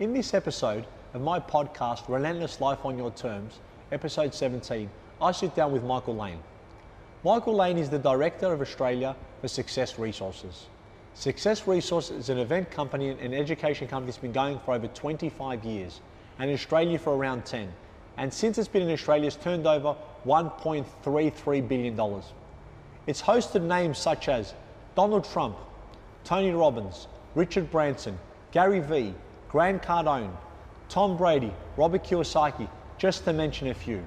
In 0.00 0.12
this 0.12 0.32
episode 0.32 0.86
of 1.12 1.22
my 1.22 1.40
podcast, 1.40 2.08
Relentless 2.08 2.60
Life 2.60 2.84
on 2.84 2.96
Your 2.96 3.10
Terms, 3.10 3.58
episode 3.90 4.32
17, 4.32 4.88
I 5.20 5.32
sit 5.32 5.56
down 5.56 5.72
with 5.72 5.82
Michael 5.82 6.14
Lane. 6.14 6.38
Michael 7.24 7.56
Lane 7.56 7.78
is 7.78 7.90
the 7.90 7.98
Director 7.98 8.52
of 8.52 8.60
Australia 8.60 9.16
for 9.40 9.48
Success 9.48 9.98
Resources. 9.98 10.66
Success 11.14 11.66
Resources 11.66 12.16
is 12.16 12.28
an 12.28 12.38
event 12.38 12.70
company 12.70 13.08
and 13.08 13.18
an 13.18 13.34
education 13.34 13.88
company 13.88 14.12
that's 14.12 14.22
been 14.22 14.30
going 14.30 14.60
for 14.60 14.74
over 14.74 14.86
25 14.86 15.64
years, 15.64 16.00
and 16.38 16.48
in 16.48 16.54
Australia 16.54 16.96
for 16.96 17.16
around 17.16 17.44
10. 17.44 17.68
And 18.18 18.32
since 18.32 18.56
it's 18.56 18.68
been 18.68 18.82
in 18.82 18.92
Australia, 18.92 19.26
it's 19.26 19.34
turned 19.34 19.66
over 19.66 19.96
$1.33 20.24 21.68
billion. 21.68 22.22
It's 23.08 23.22
hosted 23.22 23.62
names 23.62 23.98
such 23.98 24.28
as 24.28 24.54
Donald 24.94 25.24
Trump, 25.24 25.56
Tony 26.22 26.52
Robbins, 26.52 27.08
Richard 27.34 27.68
Branson, 27.72 28.16
Gary 28.52 28.78
Vee, 28.78 29.12
Grant 29.48 29.82
Cardone, 29.82 30.30
Tom 30.90 31.16
Brady, 31.16 31.52
Robert 31.78 32.04
Kiyosaki, 32.04 32.68
just 32.98 33.24
to 33.24 33.32
mention 33.32 33.68
a 33.68 33.74
few. 33.74 34.04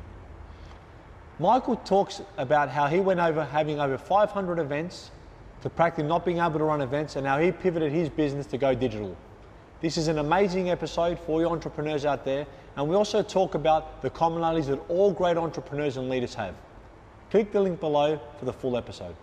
Michael 1.40 1.78
talks 1.78 2.22
about 2.38 2.70
how 2.70 2.86
he 2.86 3.00
went 3.00 3.20
over 3.20 3.44
having 3.44 3.80
over 3.80 3.98
500 3.98 4.60
events 4.60 5.10
to 5.64 5.70
practically 5.70 6.08
not 6.08 6.26
being 6.26 6.38
able 6.38 6.60
to 6.60 6.66
run 6.66 6.82
events 6.82 7.16
and 7.16 7.26
how 7.26 7.40
he 7.40 7.52
pivoted 7.52 7.92
his 7.92 8.08
business 8.10 8.46
to 8.48 8.58
go 8.60 8.76
digital. 8.76 9.18
This 9.80 9.98
is 9.98 10.08
an 10.08 10.20
amazing 10.20 10.70
episode 10.70 11.18
for 11.18 11.42
your 11.42 11.52
entrepreneurs 11.52 12.06
out 12.06 12.24
there, 12.24 12.46
and 12.76 12.88
we 12.88 12.96
also 12.96 13.24
talk 13.24 13.56
about 13.56 14.04
the 14.04 14.12
commonalities 14.12 14.68
that 14.68 14.80
all 14.90 15.12
great 15.12 15.38
entrepreneurs 15.38 15.98
and 15.98 16.08
leaders 16.08 16.36
have. 16.36 16.54
Click 17.32 17.52
the 17.52 17.62
link 17.62 17.80
below 17.80 18.20
for 18.38 18.46
the 18.46 18.54
full 18.54 18.78
episode. 18.78 19.16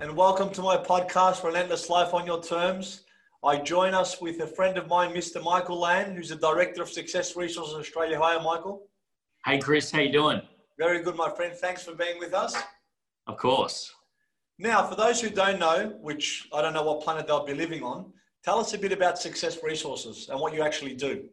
And 0.00 0.14
welcome 0.14 0.50
to 0.50 0.60
my 0.60 0.76
podcast, 0.76 1.42
Relentless 1.42 1.88
Life 1.88 2.12
on 2.12 2.26
Your 2.26 2.42
Terms. 2.42 3.04
I 3.44 3.56
join 3.56 3.92
us 3.92 4.20
with 4.20 4.40
a 4.40 4.46
friend 4.46 4.78
of 4.78 4.86
mine, 4.86 5.12
Mr. 5.12 5.42
Michael 5.42 5.80
Lane, 5.80 6.14
who's 6.14 6.28
the 6.28 6.36
Director 6.36 6.80
of 6.80 6.88
Success 6.88 7.34
Resources 7.34 7.74
Australia. 7.74 8.16
Hi, 8.22 8.40
Michael. 8.40 8.86
Hey, 9.44 9.58
Chris. 9.58 9.90
How 9.90 9.98
you 9.98 10.12
doing? 10.12 10.40
Very 10.78 11.02
good, 11.02 11.16
my 11.16 11.28
friend. 11.28 11.52
Thanks 11.52 11.82
for 11.82 11.92
being 11.92 12.20
with 12.20 12.34
us. 12.34 12.54
Of 13.26 13.38
course. 13.38 13.92
Now, 14.60 14.86
for 14.86 14.94
those 14.94 15.20
who 15.20 15.28
don't 15.28 15.58
know, 15.58 15.92
which 16.00 16.46
I 16.54 16.62
don't 16.62 16.72
know 16.72 16.84
what 16.84 17.00
planet 17.00 17.26
they'll 17.26 17.44
be 17.44 17.52
living 17.52 17.82
on, 17.82 18.12
tell 18.44 18.60
us 18.60 18.74
a 18.74 18.78
bit 18.78 18.92
about 18.92 19.18
Success 19.18 19.58
Resources 19.60 20.28
and 20.30 20.38
what 20.38 20.54
you 20.54 20.62
actually 20.62 20.94
do. 20.94 21.24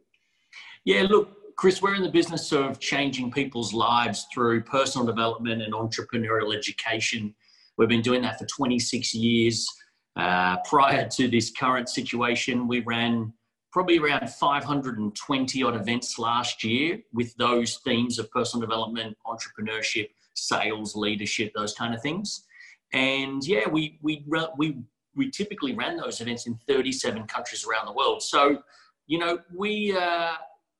Yeah, 0.84 1.06
look, 1.08 1.54
Chris, 1.54 1.80
we're 1.80 1.94
in 1.94 2.02
the 2.02 2.10
business 2.10 2.50
of 2.50 2.80
changing 2.80 3.30
people's 3.30 3.72
lives 3.72 4.26
through 4.34 4.64
personal 4.64 5.06
development 5.06 5.62
and 5.62 5.72
entrepreneurial 5.74 6.56
education. 6.56 7.36
We've 7.76 7.88
been 7.88 8.02
doing 8.02 8.22
that 8.22 8.40
for 8.40 8.46
26 8.46 9.14
years. 9.14 9.68
Uh, 10.16 10.56
prior 10.68 11.08
to 11.08 11.28
this 11.28 11.50
current 11.50 11.88
situation, 11.88 12.66
we 12.66 12.80
ran 12.80 13.32
probably 13.72 13.98
around 13.98 14.28
520 14.28 15.62
odd 15.62 15.76
events 15.76 16.18
last 16.18 16.64
year 16.64 17.00
with 17.12 17.34
those 17.36 17.76
themes 17.78 18.18
of 18.18 18.30
personal 18.30 18.60
development, 18.60 19.16
entrepreneurship, 19.26 20.10
sales, 20.34 20.96
leadership, 20.96 21.52
those 21.54 21.74
kind 21.74 21.94
of 21.94 22.02
things. 22.02 22.44
And 22.92 23.46
yeah, 23.46 23.68
we 23.68 23.98
we 24.02 24.24
we 24.58 24.78
we 25.14 25.30
typically 25.30 25.74
ran 25.74 25.96
those 25.96 26.20
events 26.20 26.46
in 26.46 26.58
37 26.68 27.26
countries 27.26 27.64
around 27.64 27.86
the 27.86 27.92
world. 27.92 28.22
So, 28.22 28.62
you 29.06 29.18
know, 29.18 29.38
we 29.54 29.96
uh, 29.96 30.32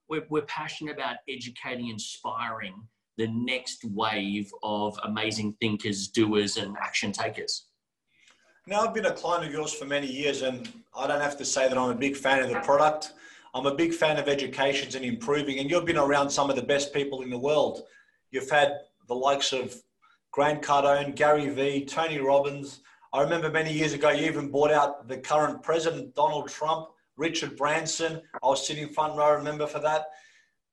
we're, 0.09 0.27
we're 0.29 0.43
passionate 0.43 0.95
about 0.95 1.17
educating, 1.29 1.89
inspiring 1.89 2.75
the 3.17 3.29
next 3.29 3.85
wave 3.85 4.51
of 4.63 4.99
amazing 5.05 5.55
thinkers, 5.61 6.09
doers, 6.09 6.57
and 6.57 6.77
action 6.79 7.13
takers. 7.13 7.67
Now, 8.71 8.87
I've 8.87 8.95
been 8.95 9.07
a 9.07 9.13
client 9.13 9.45
of 9.45 9.53
yours 9.53 9.73
for 9.73 9.85
many 9.85 10.07
years, 10.07 10.43
and 10.43 10.73
I 10.97 11.09
don't 11.09 11.21
have 11.21 11.37
to 11.39 11.45
say 11.45 11.69
that 11.69 11.77
I'm 11.77 11.91
a 11.91 11.95
big 11.95 12.17
fan 12.17 12.41
of 12.41 12.51
the 12.51 12.61
product. 12.61 13.15
I'm 13.53 13.67
a 13.67 13.75
big 13.75 13.93
fan 13.93 14.17
of 14.17 14.29
educations 14.29 14.95
and 14.95 15.05
improving, 15.05 15.59
and 15.59 15.69
you've 15.69 15.85
been 15.85 15.99
around 15.99 16.31
some 16.31 16.49
of 16.51 16.55
the 16.55 16.63
best 16.63 16.95
people 16.95 17.23
in 17.23 17.31
the 17.31 17.39
world. 17.39 17.83
You've 18.31 18.49
had 18.49 18.75
the 19.09 19.15
likes 19.17 19.53
of 19.53 19.75
Grant 20.31 20.63
Cardone, 20.63 21.17
Gary 21.17 21.49
Vee, 21.49 21.85
Tony 21.85 22.19
Robbins. 22.19 22.83
I 23.13 23.23
remember 23.23 23.51
many 23.51 23.73
years 23.73 23.93
ago, 23.93 24.11
you 24.11 24.27
even 24.27 24.53
bought 24.53 24.71
out 24.71 25.09
the 25.09 25.19
current 25.19 25.65
president, 25.65 26.15
Donald 26.15 26.49
Trump, 26.49 26.91
Richard 27.17 27.57
Branson. 27.57 28.23
I 28.41 28.47
was 28.47 28.65
sitting 28.65 28.89
front 28.91 29.17
row, 29.17 29.35
remember 29.35 29.67
for 29.67 29.81
that. 29.81 30.05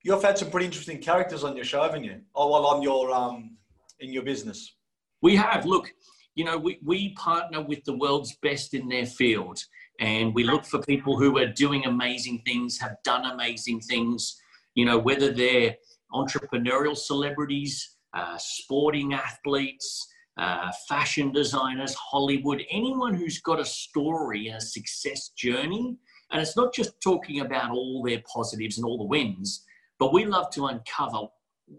You've 0.04 0.22
had 0.22 0.38
some 0.38 0.52
pretty 0.52 0.66
interesting 0.66 0.98
characters 0.98 1.42
on 1.42 1.56
your 1.56 1.64
show, 1.64 1.82
haven't 1.82 2.04
you? 2.04 2.20
Oh, 2.36 2.48
well, 2.48 2.64
on 2.64 2.80
your 2.80 3.10
um, 3.10 3.56
in 3.98 4.12
your 4.12 4.22
business. 4.22 4.76
We 5.20 5.34
have. 5.34 5.66
Look, 5.66 5.92
you 6.38 6.44
know, 6.44 6.56
we, 6.56 6.78
we 6.84 7.08
partner 7.14 7.60
with 7.60 7.82
the 7.82 7.98
world's 7.98 8.36
best 8.36 8.72
in 8.72 8.88
their 8.88 9.06
field 9.06 9.60
and 9.98 10.32
we 10.32 10.44
look 10.44 10.64
for 10.64 10.80
people 10.82 11.18
who 11.18 11.36
are 11.36 11.48
doing 11.48 11.84
amazing 11.84 12.40
things, 12.46 12.78
have 12.78 12.94
done 13.02 13.26
amazing 13.26 13.80
things, 13.80 14.40
you 14.76 14.84
know, 14.84 14.96
whether 14.96 15.32
they're 15.32 15.74
entrepreneurial 16.14 16.96
celebrities, 16.96 17.96
uh, 18.14 18.36
sporting 18.38 19.14
athletes, 19.14 20.06
uh, 20.36 20.70
fashion 20.88 21.32
designers, 21.32 21.92
Hollywood, 21.94 22.62
anyone 22.70 23.14
who's 23.14 23.40
got 23.40 23.58
a 23.58 23.64
story 23.64 24.46
and 24.46 24.58
a 24.58 24.60
success 24.60 25.30
journey. 25.30 25.96
And 26.30 26.40
it's 26.40 26.56
not 26.56 26.72
just 26.72 27.00
talking 27.02 27.40
about 27.40 27.72
all 27.72 28.04
their 28.04 28.22
positives 28.32 28.78
and 28.78 28.84
all 28.84 28.96
the 28.96 29.02
wins, 29.02 29.64
but 29.98 30.12
we 30.12 30.24
love 30.24 30.50
to 30.50 30.66
uncover 30.66 31.26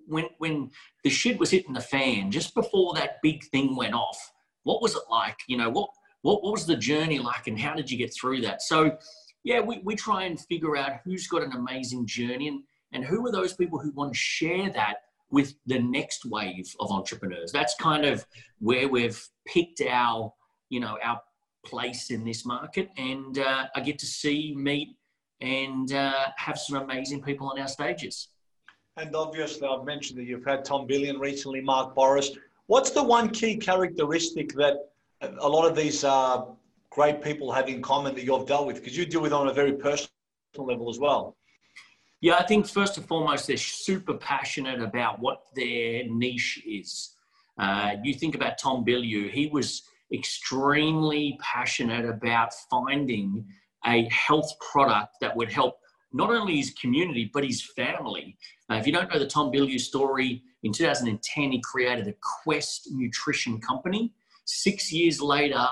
when, 0.05 0.25
when 0.39 0.69
the 1.05 1.09
shit 1.09 1.39
was 1.39 1.49
hitting 1.49 1.73
the 1.73 1.79
fan, 1.79 2.29
just 2.29 2.53
before 2.53 2.93
that 2.95 3.21
big 3.23 3.41
thing 3.45 3.77
went 3.77 3.93
off 3.93 4.33
what 4.69 4.83
was 4.83 4.95
it 4.95 5.01
like? 5.09 5.39
You 5.47 5.57
know, 5.57 5.69
what, 5.69 5.89
what, 6.21 6.43
what 6.43 6.51
was 6.51 6.67
the 6.67 6.75
journey 6.75 7.17
like 7.17 7.47
and 7.47 7.59
how 7.59 7.73
did 7.73 7.89
you 7.89 7.97
get 7.97 8.13
through 8.13 8.41
that? 8.41 8.61
So, 8.61 8.97
yeah, 9.43 9.61
we, 9.61 9.79
we 9.83 9.95
try 9.95 10.25
and 10.25 10.39
figure 10.39 10.77
out 10.77 10.99
who's 11.03 11.27
got 11.27 11.41
an 11.41 11.53
amazing 11.53 12.05
journey 12.05 12.49
and, 12.49 12.61
and 12.93 13.03
who 13.03 13.25
are 13.25 13.31
those 13.31 13.53
people 13.53 13.79
who 13.79 13.91
want 13.93 14.13
to 14.13 14.19
share 14.19 14.69
that 14.69 14.97
with 15.31 15.55
the 15.65 15.79
next 15.79 16.23
wave 16.25 16.71
of 16.79 16.91
entrepreneurs. 16.91 17.51
That's 17.51 17.73
kind 17.75 18.05
of 18.05 18.23
where 18.59 18.87
we've 18.87 19.19
picked 19.47 19.81
our, 19.81 20.31
you 20.69 20.79
know, 20.79 20.99
our 21.03 21.19
place 21.65 22.11
in 22.11 22.23
this 22.23 22.45
market. 22.45 22.89
And 22.97 23.39
uh, 23.39 23.65
I 23.75 23.79
get 23.79 23.97
to 23.99 24.05
see, 24.05 24.53
meet, 24.55 24.89
and 25.41 25.91
uh, 25.93 26.27
have 26.37 26.59
some 26.59 26.77
amazing 26.77 27.23
people 27.23 27.47
on 27.47 27.59
our 27.59 27.67
stages. 27.67 28.29
And 28.97 29.15
obviously, 29.15 29.67
I've 29.67 29.85
mentioned 29.85 30.19
that 30.19 30.25
you've 30.25 30.45
had 30.45 30.63
Tom 30.63 30.87
Bilyeu 30.87 31.19
recently, 31.19 31.61
Mark 31.61 31.95
Bouris. 31.95 32.37
What's 32.69 32.91
the 32.91 33.03
one 33.03 33.29
key 33.31 33.57
characteristic 33.57 34.53
that 34.53 34.75
a 35.21 35.49
lot 35.49 35.67
of 35.67 35.75
these 35.75 36.03
uh, 36.03 36.45
great 36.91 37.19
people 37.19 37.51
have 37.51 37.67
in 37.67 37.81
common 37.81 38.13
that 38.13 38.23
you've 38.23 38.45
dealt 38.45 38.67
with? 38.67 38.75
Because 38.75 38.95
you 38.95 39.07
deal 39.07 39.21
with 39.23 39.33
on 39.33 39.47
a 39.47 39.53
very 39.53 39.73
personal 39.73 40.11
level 40.55 40.87
as 40.87 40.99
well. 40.99 41.35
Yeah, 42.21 42.35
I 42.35 42.43
think 42.43 42.67
first 42.67 42.95
and 42.99 43.07
foremost, 43.07 43.47
they're 43.47 43.57
super 43.57 44.13
passionate 44.13 44.83
about 44.83 45.19
what 45.19 45.45
their 45.55 46.03
niche 46.09 46.61
is. 46.63 47.15
Uh, 47.57 47.95
you 48.03 48.13
think 48.13 48.35
about 48.35 48.59
Tom 48.59 48.85
Bilyeu, 48.85 49.31
he 49.31 49.47
was 49.47 49.81
extremely 50.13 51.39
passionate 51.41 52.07
about 52.07 52.53
finding 52.69 53.47
a 53.87 54.07
health 54.09 54.53
product 54.59 55.15
that 55.21 55.35
would 55.35 55.51
help 55.51 55.79
not 56.13 56.29
only 56.29 56.57
his 56.57 56.69
community, 56.79 57.31
but 57.33 57.43
his 57.43 57.63
family. 57.75 58.37
Uh, 58.69 58.75
if 58.75 58.85
you 58.85 58.93
don't 58.93 59.11
know 59.11 59.17
the 59.17 59.25
Tom 59.25 59.51
Bilyeu 59.51 59.79
story, 59.79 60.43
in 60.63 60.73
2010, 60.73 61.51
he 61.51 61.61
created 61.61 62.07
a 62.07 62.13
Quest 62.21 62.89
nutrition 62.91 63.59
company. 63.61 64.13
Six 64.45 64.91
years 64.91 65.21
later, 65.21 65.65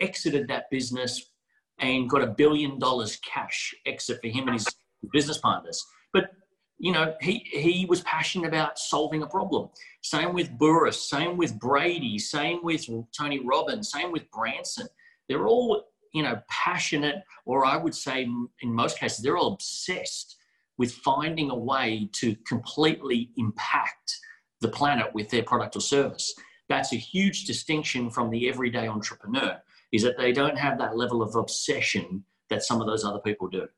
exited 0.00 0.48
that 0.48 0.70
business 0.70 1.30
and 1.78 2.08
got 2.08 2.22
a 2.22 2.26
billion 2.26 2.78
dollars 2.78 3.18
cash 3.24 3.74
exit 3.86 4.20
for 4.20 4.28
him 4.28 4.48
and 4.48 4.54
his 4.54 4.66
business 5.12 5.38
partners. 5.38 5.84
But 6.12 6.30
you 6.78 6.92
know, 6.92 7.14
he 7.20 7.46
he 7.50 7.86
was 7.88 8.02
passionate 8.02 8.48
about 8.48 8.78
solving 8.78 9.22
a 9.22 9.26
problem. 9.26 9.70
Same 10.02 10.34
with 10.34 10.50
Bouris, 10.58 10.94
same 10.94 11.36
with 11.36 11.58
Brady, 11.58 12.18
same 12.18 12.60
with 12.62 12.86
Tony 13.16 13.40
Robbins, 13.40 13.90
same 13.90 14.12
with 14.12 14.30
Branson. 14.30 14.88
They're 15.28 15.46
all 15.46 15.84
you 16.12 16.22
know 16.22 16.40
passionate, 16.50 17.22
or 17.46 17.64
I 17.64 17.76
would 17.76 17.94
say 17.94 18.22
in 18.24 18.48
most 18.62 18.98
cases, 18.98 19.22
they're 19.22 19.36
all 19.36 19.54
obsessed 19.54 20.36
with 20.76 20.92
finding 20.92 21.50
a 21.50 21.56
way 21.56 22.08
to 22.12 22.34
completely 22.46 23.30
impact 23.36 24.18
the 24.64 24.70
planet 24.70 25.14
with 25.14 25.28
their 25.30 25.42
product 25.42 25.76
or 25.76 25.80
service. 25.80 26.34
That's 26.70 26.92
a 26.94 26.96
huge 26.96 27.44
distinction 27.44 28.10
from 28.10 28.30
the 28.30 28.48
everyday 28.48 28.88
entrepreneur, 28.88 29.60
is 29.92 30.02
that 30.02 30.16
they 30.16 30.32
don't 30.32 30.58
have 30.58 30.78
that 30.78 30.96
level 30.96 31.22
of 31.22 31.36
obsession 31.36 32.24
that 32.48 32.62
some 32.62 32.80
of 32.80 32.86
those 32.86 33.04
other 33.04 33.18
people 33.18 33.48
do. 33.48 33.68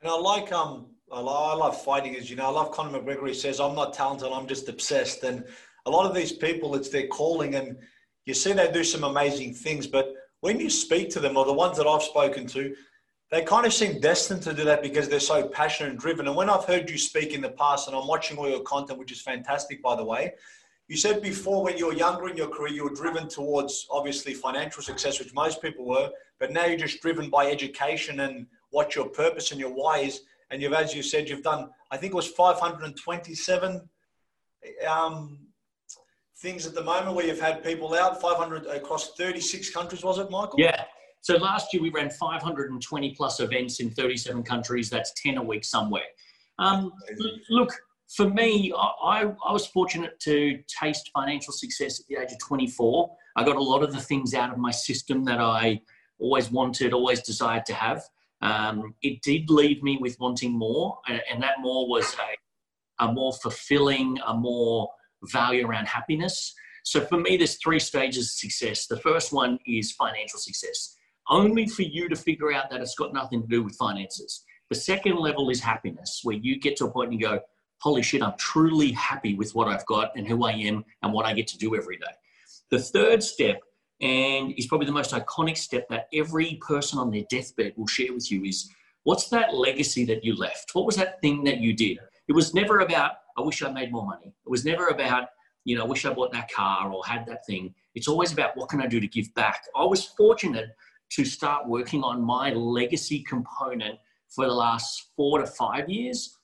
And 0.00 0.10
I 0.10 0.16
like 0.16 0.52
um 0.52 0.86
I 1.12 1.20
love 1.20 1.82
fighting 1.82 2.16
as 2.16 2.30
you 2.30 2.36
know. 2.36 2.46
I 2.46 2.50
love 2.50 2.70
Conor 2.70 2.98
McGregor. 2.98 3.28
He 3.28 3.34
says, 3.34 3.60
"I'm 3.60 3.74
not 3.74 3.92
talented. 3.92 4.32
I'm 4.32 4.46
just 4.46 4.68
obsessed." 4.68 5.24
And 5.24 5.44
a 5.84 5.90
lot 5.90 6.06
of 6.06 6.14
these 6.14 6.32
people, 6.32 6.74
it's 6.74 6.88
their 6.88 7.08
calling, 7.08 7.56
and 7.56 7.76
you 8.24 8.32
see 8.32 8.52
they 8.52 8.70
do 8.70 8.84
some 8.84 9.04
amazing 9.04 9.52
things. 9.54 9.86
But 9.86 10.14
when 10.40 10.58
you 10.58 10.70
speak 10.70 11.10
to 11.10 11.20
them, 11.20 11.36
or 11.36 11.44
the 11.44 11.52
ones 11.64 11.76
that 11.76 11.86
I've 11.86 12.02
spoken 12.02 12.46
to, 12.48 12.74
they 13.32 13.42
kind 13.42 13.64
of 13.64 13.72
seem 13.72 13.98
destined 13.98 14.42
to 14.42 14.52
do 14.52 14.62
that 14.62 14.82
because 14.82 15.08
they're 15.08 15.18
so 15.18 15.48
passionate 15.48 15.88
and 15.88 15.98
driven. 15.98 16.26
And 16.26 16.36
when 16.36 16.50
I've 16.50 16.66
heard 16.66 16.90
you 16.90 16.98
speak 16.98 17.32
in 17.32 17.40
the 17.40 17.48
past, 17.48 17.88
and 17.88 17.96
I'm 17.96 18.06
watching 18.06 18.36
all 18.36 18.46
your 18.46 18.60
content, 18.60 18.98
which 18.98 19.10
is 19.10 19.22
fantastic, 19.22 19.82
by 19.82 19.96
the 19.96 20.04
way, 20.04 20.34
you 20.86 20.98
said 20.98 21.22
before 21.22 21.64
when 21.64 21.78
you 21.78 21.86
were 21.86 21.94
younger 21.94 22.28
in 22.28 22.36
your 22.36 22.48
career, 22.48 22.74
you 22.74 22.84
were 22.84 22.94
driven 22.94 23.28
towards 23.28 23.86
obviously 23.90 24.34
financial 24.34 24.82
success, 24.82 25.18
which 25.18 25.32
most 25.32 25.62
people 25.62 25.86
were, 25.86 26.10
but 26.38 26.52
now 26.52 26.66
you're 26.66 26.76
just 26.76 27.00
driven 27.00 27.30
by 27.30 27.50
education 27.50 28.20
and 28.20 28.46
what 28.68 28.94
your 28.94 29.06
purpose 29.06 29.50
and 29.50 29.58
your 29.58 29.72
why 29.72 30.00
is. 30.00 30.20
and 30.50 30.60
you've, 30.60 30.74
as 30.74 30.94
you 30.94 31.02
said, 31.02 31.26
you've 31.26 31.42
done, 31.42 31.70
I 31.90 31.96
think 31.96 32.12
it 32.12 32.16
was 32.16 32.28
527 32.28 33.88
um, 34.86 35.38
things 36.36 36.66
at 36.66 36.74
the 36.74 36.84
moment 36.84 37.16
where 37.16 37.24
you've 37.24 37.40
had 37.40 37.64
people 37.64 37.94
out, 37.94 38.20
500 38.20 38.66
across 38.66 39.14
36 39.14 39.70
countries, 39.70 40.04
was 40.04 40.18
it, 40.18 40.30
Michael? 40.30 40.56
Yeah. 40.58 40.84
So 41.22 41.36
last 41.36 41.72
year 41.72 41.82
we 41.82 41.90
ran 41.90 42.10
520 42.10 43.14
plus 43.14 43.40
events 43.40 43.80
in 43.80 43.90
37 43.90 44.42
countries. 44.42 44.90
That's 44.90 45.12
10 45.22 45.38
a 45.38 45.42
week 45.42 45.64
somewhere. 45.64 46.02
Um, 46.58 46.92
look, 47.48 47.72
for 48.14 48.28
me, 48.28 48.72
I, 48.76 49.32
I, 49.46 49.52
was 49.52 49.66
fortunate 49.66 50.20
to 50.20 50.58
taste 50.66 51.10
financial 51.14 51.52
success 51.52 51.98
at 52.00 52.06
the 52.08 52.16
age 52.16 52.32
of 52.32 52.38
24. 52.40 53.10
I 53.36 53.44
got 53.44 53.56
a 53.56 53.62
lot 53.62 53.82
of 53.82 53.92
the 53.92 54.00
things 54.00 54.34
out 54.34 54.52
of 54.52 54.58
my 54.58 54.70
system 54.70 55.24
that 55.24 55.40
I 55.40 55.80
always 56.18 56.50
wanted, 56.50 56.92
always 56.92 57.22
desired 57.22 57.64
to 57.66 57.74
have. 57.74 58.02
Um, 58.42 58.94
it 59.02 59.22
did 59.22 59.48
leave 59.48 59.82
me 59.82 59.98
with 60.00 60.18
wanting 60.20 60.52
more, 60.52 60.98
and, 61.08 61.42
that 61.42 61.60
more 61.60 61.88
was 61.88 62.14
a, 62.14 63.04
a 63.04 63.12
more 63.12 63.32
fulfilling, 63.32 64.18
a 64.26 64.34
more 64.34 64.90
value 65.30 65.66
around 65.66 65.86
happiness. 65.86 66.52
So 66.84 67.00
for 67.00 67.18
me, 67.18 67.36
there's 67.36 67.56
three 67.62 67.78
stages 67.78 68.26
of 68.26 68.30
success. 68.30 68.86
The 68.86 68.98
first 68.98 69.32
one 69.32 69.58
is 69.66 69.92
financial 69.92 70.40
success, 70.40 70.96
only 71.32 71.66
for 71.66 71.82
you 71.82 72.08
to 72.08 72.14
figure 72.14 72.52
out 72.52 72.70
that 72.70 72.80
it's 72.80 72.94
got 72.94 73.12
nothing 73.12 73.40
to 73.42 73.48
do 73.48 73.62
with 73.62 73.74
finances. 73.74 74.44
The 74.68 74.76
second 74.76 75.16
level 75.16 75.48
is 75.50 75.60
happiness, 75.60 76.20
where 76.22 76.36
you 76.36 76.60
get 76.60 76.76
to 76.76 76.84
a 76.84 76.90
point 76.90 77.10
and 77.10 77.18
you 77.18 77.26
go, 77.26 77.40
holy 77.78 78.02
shit, 78.02 78.22
I'm 78.22 78.36
truly 78.38 78.92
happy 78.92 79.34
with 79.34 79.54
what 79.54 79.66
I've 79.66 79.84
got 79.86 80.12
and 80.14 80.28
who 80.28 80.44
I 80.44 80.52
am 80.52 80.84
and 81.02 81.12
what 81.12 81.26
I 81.26 81.32
get 81.32 81.48
to 81.48 81.58
do 81.58 81.74
every 81.74 81.96
day. 81.96 82.12
The 82.70 82.78
third 82.78 83.22
step, 83.22 83.60
and 84.00 84.52
is 84.58 84.66
probably 84.66 84.86
the 84.86 84.92
most 84.92 85.12
iconic 85.12 85.56
step 85.56 85.88
that 85.88 86.06
every 86.12 86.60
person 86.66 86.98
on 86.98 87.10
their 87.10 87.24
deathbed 87.30 87.72
will 87.76 87.86
share 87.86 88.12
with 88.12 88.30
you, 88.30 88.44
is 88.44 88.70
what's 89.04 89.28
that 89.30 89.54
legacy 89.54 90.04
that 90.04 90.24
you 90.24 90.36
left? 90.36 90.74
What 90.74 90.84
was 90.84 90.96
that 90.96 91.20
thing 91.22 91.44
that 91.44 91.58
you 91.58 91.72
did? 91.72 91.98
It 92.28 92.34
was 92.34 92.52
never 92.52 92.80
about, 92.80 93.12
I 93.38 93.40
wish 93.40 93.62
I 93.62 93.70
made 93.70 93.90
more 93.90 94.06
money. 94.06 94.34
It 94.44 94.50
was 94.50 94.64
never 94.64 94.88
about, 94.88 95.28
you 95.64 95.76
know, 95.76 95.84
I 95.84 95.86
wish 95.86 96.04
I 96.04 96.12
bought 96.12 96.32
that 96.32 96.52
car 96.52 96.92
or 96.92 97.04
had 97.06 97.24
that 97.26 97.46
thing. 97.46 97.74
It's 97.94 98.08
always 98.08 98.32
about 98.32 98.56
what 98.56 98.68
can 98.68 98.80
I 98.82 98.86
do 98.86 99.00
to 99.00 99.08
give 99.08 99.32
back. 99.34 99.64
I 99.76 99.84
was 99.84 100.04
fortunate 100.04 100.70
to 101.16 101.24
start 101.24 101.68
working 101.68 102.02
on 102.02 102.22
my 102.22 102.52
legacy 102.52 103.22
component 103.28 103.98
for 104.28 104.46
the 104.46 104.52
last 104.52 105.10
four 105.16 105.38
to 105.38 105.46
five 105.46 105.88
years 105.88 106.38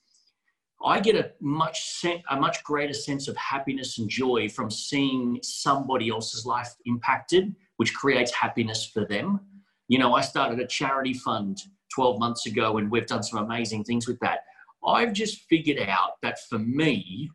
I 0.83 0.99
get 0.99 1.15
a 1.15 1.31
much 1.41 2.05
a 2.29 2.39
much 2.39 2.63
greater 2.63 2.93
sense 2.93 3.27
of 3.27 3.35
happiness 3.35 3.97
and 3.97 4.09
joy 4.09 4.47
from 4.49 4.71
seeing 4.71 5.39
somebody 5.43 6.09
else's 6.09 6.45
life 6.45 6.73
impacted, 6.85 7.53
which 7.77 7.93
creates 7.93 8.31
happiness 8.31 8.85
for 8.85 9.05
them. 9.05 9.41
You 9.89 9.99
know, 9.99 10.13
I 10.13 10.21
started 10.21 10.59
a 10.59 10.67
charity 10.67 11.13
fund 11.13 11.61
12 11.93 12.19
months 12.19 12.45
ago, 12.45 12.77
and 12.77 12.89
we've 12.89 13.07
done 13.07 13.23
some 13.23 13.43
amazing 13.43 13.83
things 13.83 14.07
with 14.07 14.19
that. 14.19 14.39
I've 14.85 15.11
just 15.11 15.41
figured 15.49 15.79
out 15.79 16.21
that 16.21 16.39
for 16.47 16.59
me, 16.59 17.29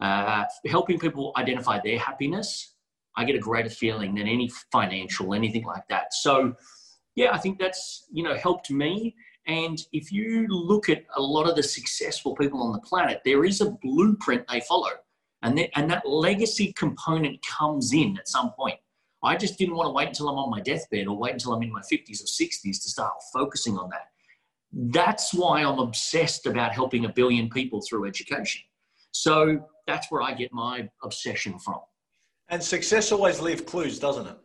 uh, 0.00 0.44
helping 0.66 0.98
people 0.98 1.32
identify 1.36 1.78
their 1.84 1.98
happiness, 1.98 2.74
I 3.16 3.24
get 3.24 3.36
a 3.36 3.40
greater 3.40 3.70
feeling 3.70 4.14
than 4.14 4.26
any 4.26 4.50
financial 4.72 5.34
anything 5.34 5.64
like 5.64 5.86
that. 5.88 6.14
So, 6.14 6.54
yeah, 7.18 7.30
I 7.32 7.38
think 7.38 7.58
that's 7.58 8.06
you 8.12 8.22
know 8.22 8.34
helped 8.36 8.70
me 8.70 9.14
and 9.48 9.82
if 9.92 10.12
you 10.12 10.46
look 10.48 10.90
at 10.90 11.04
a 11.16 11.22
lot 11.22 11.48
of 11.48 11.56
the 11.56 11.62
successful 11.62 12.36
people 12.36 12.62
on 12.62 12.72
the 12.72 12.80
planet, 12.80 13.22
there 13.24 13.46
is 13.46 13.62
a 13.62 13.70
blueprint 13.82 14.44
they 14.46 14.60
follow. 14.60 14.90
And, 15.42 15.56
that, 15.56 15.70
and 15.74 15.90
that 15.90 16.06
legacy 16.06 16.74
component 16.74 17.38
comes 17.42 17.94
in 17.94 18.18
at 18.18 18.28
some 18.28 18.52
point. 18.52 18.78
I 19.24 19.36
just 19.36 19.58
didn't 19.58 19.74
want 19.74 19.86
to 19.86 19.92
wait 19.92 20.08
until 20.08 20.28
I'm 20.28 20.36
on 20.36 20.50
my 20.50 20.60
deathbed 20.60 21.06
or 21.06 21.16
wait 21.16 21.32
until 21.32 21.54
I'm 21.54 21.62
in 21.62 21.72
my 21.72 21.80
50s 21.80 22.22
or 22.22 22.26
60s 22.26 22.82
to 22.82 22.90
start 22.90 23.14
focusing 23.32 23.78
on 23.78 23.88
that. 23.88 24.08
That's 24.70 25.32
why 25.32 25.62
I'm 25.62 25.78
obsessed 25.78 26.46
about 26.46 26.72
helping 26.72 27.06
a 27.06 27.08
billion 27.08 27.48
people 27.48 27.80
through 27.80 28.06
education. 28.06 28.60
So 29.12 29.66
that's 29.86 30.10
where 30.10 30.20
I 30.20 30.34
get 30.34 30.52
my 30.52 30.88
obsession 31.02 31.58
from. 31.58 31.80
And 32.50 32.62
success 32.62 33.12
always 33.12 33.40
leaves 33.40 33.62
clues, 33.62 33.98
doesn't 33.98 34.26
it? 34.26 34.36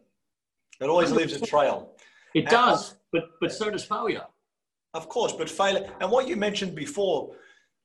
It 0.80 0.86
always 0.86 1.12
leaves 1.12 1.34
a 1.34 1.46
trail. 1.46 1.93
It 2.34 2.50
does, 2.50 2.96
but 3.12 3.32
but 3.40 3.52
so 3.52 3.70
does 3.70 3.86
failure. 3.86 4.26
Of 4.94 5.10
course, 5.10 5.34
but 5.34 5.50
failure. 5.50 5.90
And 6.00 6.12
what 6.12 6.28
you 6.28 6.36
mentioned 6.36 6.76
before, 6.76 7.36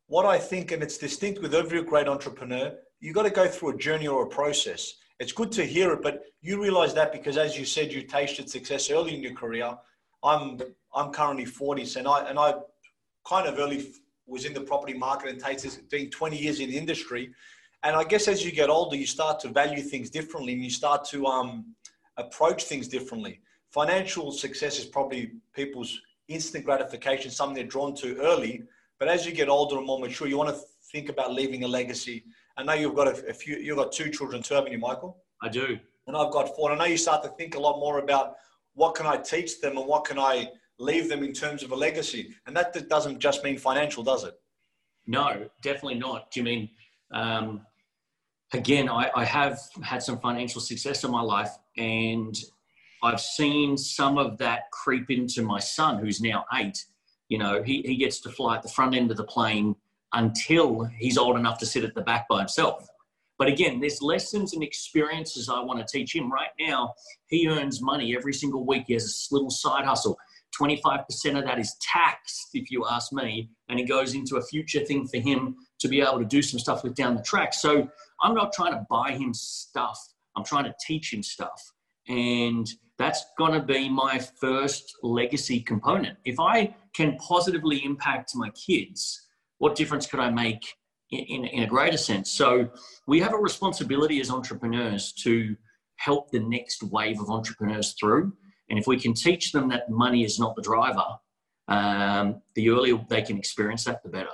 what 0.08 0.26
I 0.26 0.38
think, 0.38 0.72
and 0.72 0.82
it's 0.82 0.98
distinct 0.98 1.40
with 1.40 1.54
every 1.54 1.82
great 1.82 2.08
entrepreneur, 2.08 2.74
you've 3.00 3.14
got 3.14 3.22
to 3.22 3.30
go 3.30 3.46
through 3.46 3.70
a 3.70 3.76
journey 3.76 4.08
or 4.08 4.24
a 4.24 4.28
process. 4.28 4.94
It's 5.20 5.32
good 5.32 5.50
to 5.52 5.64
hear 5.64 5.92
it, 5.92 6.02
but 6.02 6.22
you 6.42 6.62
realize 6.62 6.94
that 6.94 7.12
because, 7.12 7.36
as 7.36 7.58
you 7.58 7.64
said, 7.64 7.92
you 7.92 8.02
tasted 8.02 8.48
success 8.48 8.90
early 8.90 9.14
in 9.14 9.22
your 9.22 9.34
career. 9.34 9.76
I'm 10.22 10.60
I'm 10.94 11.12
currently 11.12 11.44
40, 11.44 11.98
and 11.98 12.08
I 12.08 12.28
and 12.28 12.38
I 12.38 12.54
kind 13.26 13.48
of 13.48 13.58
early 13.58 13.92
was 14.26 14.44
in 14.44 14.52
the 14.52 14.60
property 14.60 14.94
market 14.94 15.30
and 15.30 15.40
tasted 15.40 15.88
being 15.90 16.10
20 16.10 16.36
years 16.36 16.60
in 16.60 16.68
the 16.70 16.76
industry. 16.76 17.32
And 17.82 17.96
I 17.96 18.04
guess 18.04 18.28
as 18.28 18.44
you 18.44 18.52
get 18.52 18.68
older, 18.68 18.96
you 18.96 19.06
start 19.06 19.40
to 19.40 19.48
value 19.48 19.82
things 19.82 20.10
differently, 20.10 20.52
and 20.52 20.62
you 20.62 20.70
start 20.70 21.04
to 21.06 21.26
um, 21.26 21.74
approach 22.16 22.64
things 22.64 22.88
differently. 22.88 23.40
Financial 23.70 24.32
success 24.32 24.78
is 24.78 24.86
probably 24.86 25.32
people's 25.54 26.00
instant 26.28 26.64
gratification, 26.64 27.30
something 27.30 27.54
they're 27.54 27.64
drawn 27.64 27.94
to 27.96 28.16
early. 28.18 28.62
But 28.98 29.08
as 29.08 29.26
you 29.26 29.32
get 29.32 29.48
older 29.48 29.76
and 29.76 29.86
more 29.86 29.98
mature, 29.98 30.26
you 30.26 30.38
want 30.38 30.50
to 30.50 30.60
think 30.90 31.08
about 31.08 31.32
leaving 31.32 31.64
a 31.64 31.68
legacy. 31.68 32.24
I 32.56 32.62
know 32.62 32.72
you've 32.72 32.94
got 32.94 33.08
a, 33.08 33.28
a 33.28 33.32
few, 33.32 33.56
you've 33.56 33.76
got 33.76 33.92
two 33.92 34.10
children 34.10 34.42
too, 34.42 34.54
haven't 34.54 34.72
you, 34.72 34.78
Michael? 34.78 35.22
I 35.42 35.48
do. 35.48 35.78
And 36.06 36.16
I've 36.16 36.32
got 36.32 36.56
four. 36.56 36.72
And 36.72 36.80
I 36.80 36.84
know 36.84 36.90
you 36.90 36.96
start 36.96 37.22
to 37.24 37.28
think 37.30 37.54
a 37.54 37.58
lot 37.58 37.78
more 37.78 37.98
about 37.98 38.36
what 38.74 38.94
can 38.94 39.06
I 39.06 39.16
teach 39.16 39.60
them 39.60 39.76
and 39.76 39.86
what 39.86 40.04
can 40.04 40.18
I 40.18 40.48
leave 40.78 41.08
them 41.08 41.22
in 41.22 41.32
terms 41.32 41.62
of 41.62 41.72
a 41.72 41.76
legacy. 41.76 42.34
And 42.46 42.56
that 42.56 42.88
doesn't 42.88 43.18
just 43.18 43.44
mean 43.44 43.58
financial, 43.58 44.02
does 44.02 44.24
it? 44.24 44.34
No, 45.06 45.48
definitely 45.62 45.98
not. 45.98 46.30
Do 46.30 46.40
you 46.40 46.44
mean, 46.44 46.70
um, 47.12 47.62
again, 48.52 48.88
I, 48.88 49.10
I 49.14 49.24
have 49.24 49.60
had 49.82 50.02
some 50.02 50.18
financial 50.18 50.60
success 50.60 51.04
in 51.04 51.10
my 51.10 51.22
life 51.22 51.50
and 51.76 52.38
I've 53.02 53.20
seen 53.20 53.76
some 53.76 54.18
of 54.18 54.38
that 54.38 54.70
creep 54.72 55.10
into 55.10 55.42
my 55.42 55.60
son, 55.60 55.98
who's 55.98 56.20
now 56.20 56.44
eight. 56.54 56.84
You 57.28 57.38
know, 57.38 57.62
he, 57.62 57.82
he 57.82 57.96
gets 57.96 58.20
to 58.20 58.30
fly 58.30 58.56
at 58.56 58.62
the 58.62 58.68
front 58.68 58.94
end 58.94 59.10
of 59.10 59.16
the 59.16 59.24
plane 59.24 59.76
until 60.14 60.84
he's 60.84 61.18
old 61.18 61.36
enough 61.36 61.58
to 61.58 61.66
sit 61.66 61.84
at 61.84 61.94
the 61.94 62.00
back 62.00 62.28
by 62.28 62.38
himself. 62.38 62.88
But 63.38 63.48
again, 63.48 63.78
there's 63.78 64.02
lessons 64.02 64.52
and 64.52 64.62
experiences 64.62 65.48
I 65.48 65.60
want 65.60 65.78
to 65.78 65.86
teach 65.86 66.14
him. 66.14 66.32
Right 66.32 66.50
now, 66.58 66.94
he 67.28 67.48
earns 67.48 67.80
money 67.80 68.16
every 68.16 68.32
single 68.32 68.66
week. 68.66 68.84
He 68.88 68.94
has 68.94 69.28
a 69.30 69.34
little 69.34 69.50
side 69.50 69.84
hustle. 69.84 70.18
25% 70.60 71.38
of 71.38 71.44
that 71.44 71.58
is 71.58 71.76
taxed, 71.80 72.48
if 72.54 72.70
you 72.70 72.84
ask 72.90 73.12
me, 73.12 73.50
and 73.68 73.78
it 73.78 73.84
goes 73.84 74.14
into 74.14 74.36
a 74.36 74.42
future 74.42 74.84
thing 74.84 75.06
for 75.06 75.18
him 75.18 75.54
to 75.78 75.88
be 75.88 76.00
able 76.00 76.18
to 76.18 76.24
do 76.24 76.42
some 76.42 76.58
stuff 76.58 76.82
with 76.82 76.94
down 76.94 77.14
the 77.14 77.22
track. 77.22 77.54
So 77.54 77.88
I'm 78.22 78.34
not 78.34 78.52
trying 78.52 78.72
to 78.72 78.84
buy 78.90 79.12
him 79.12 79.32
stuff, 79.34 79.98
I'm 80.36 80.44
trying 80.44 80.64
to 80.64 80.74
teach 80.84 81.12
him 81.12 81.22
stuff. 81.22 81.72
And 82.08 82.68
that's 82.98 83.24
going 83.38 83.52
to 83.52 83.60
be 83.60 83.88
my 83.88 84.18
first 84.18 84.96
legacy 85.02 85.60
component. 85.60 86.18
If 86.24 86.40
I 86.40 86.74
can 86.94 87.16
positively 87.16 87.84
impact 87.84 88.32
my 88.34 88.50
kids, 88.50 89.26
what 89.58 89.76
difference 89.76 90.06
could 90.06 90.20
I 90.20 90.30
make 90.30 90.74
in, 91.10 91.20
in, 91.20 91.44
in, 91.44 91.62
a 91.62 91.66
greater 91.66 91.96
sense? 91.96 92.30
So 92.30 92.68
we 93.06 93.20
have 93.20 93.32
a 93.32 93.38
responsibility 93.38 94.20
as 94.20 94.30
entrepreneurs 94.30 95.12
to 95.24 95.56
help 95.96 96.30
the 96.30 96.40
next 96.40 96.82
wave 96.82 97.20
of 97.20 97.30
entrepreneurs 97.30 97.94
through. 97.98 98.32
And 98.68 98.78
if 98.78 98.86
we 98.86 98.98
can 98.98 99.14
teach 99.14 99.52
them 99.52 99.68
that 99.68 99.88
money 99.88 100.24
is 100.24 100.38
not 100.38 100.56
the 100.56 100.62
driver, 100.62 101.06
um, 101.68 102.42
the 102.56 102.68
earlier 102.70 102.98
they 103.08 103.22
can 103.22 103.38
experience 103.38 103.84
that, 103.84 104.02
the 104.02 104.08
better. 104.08 104.28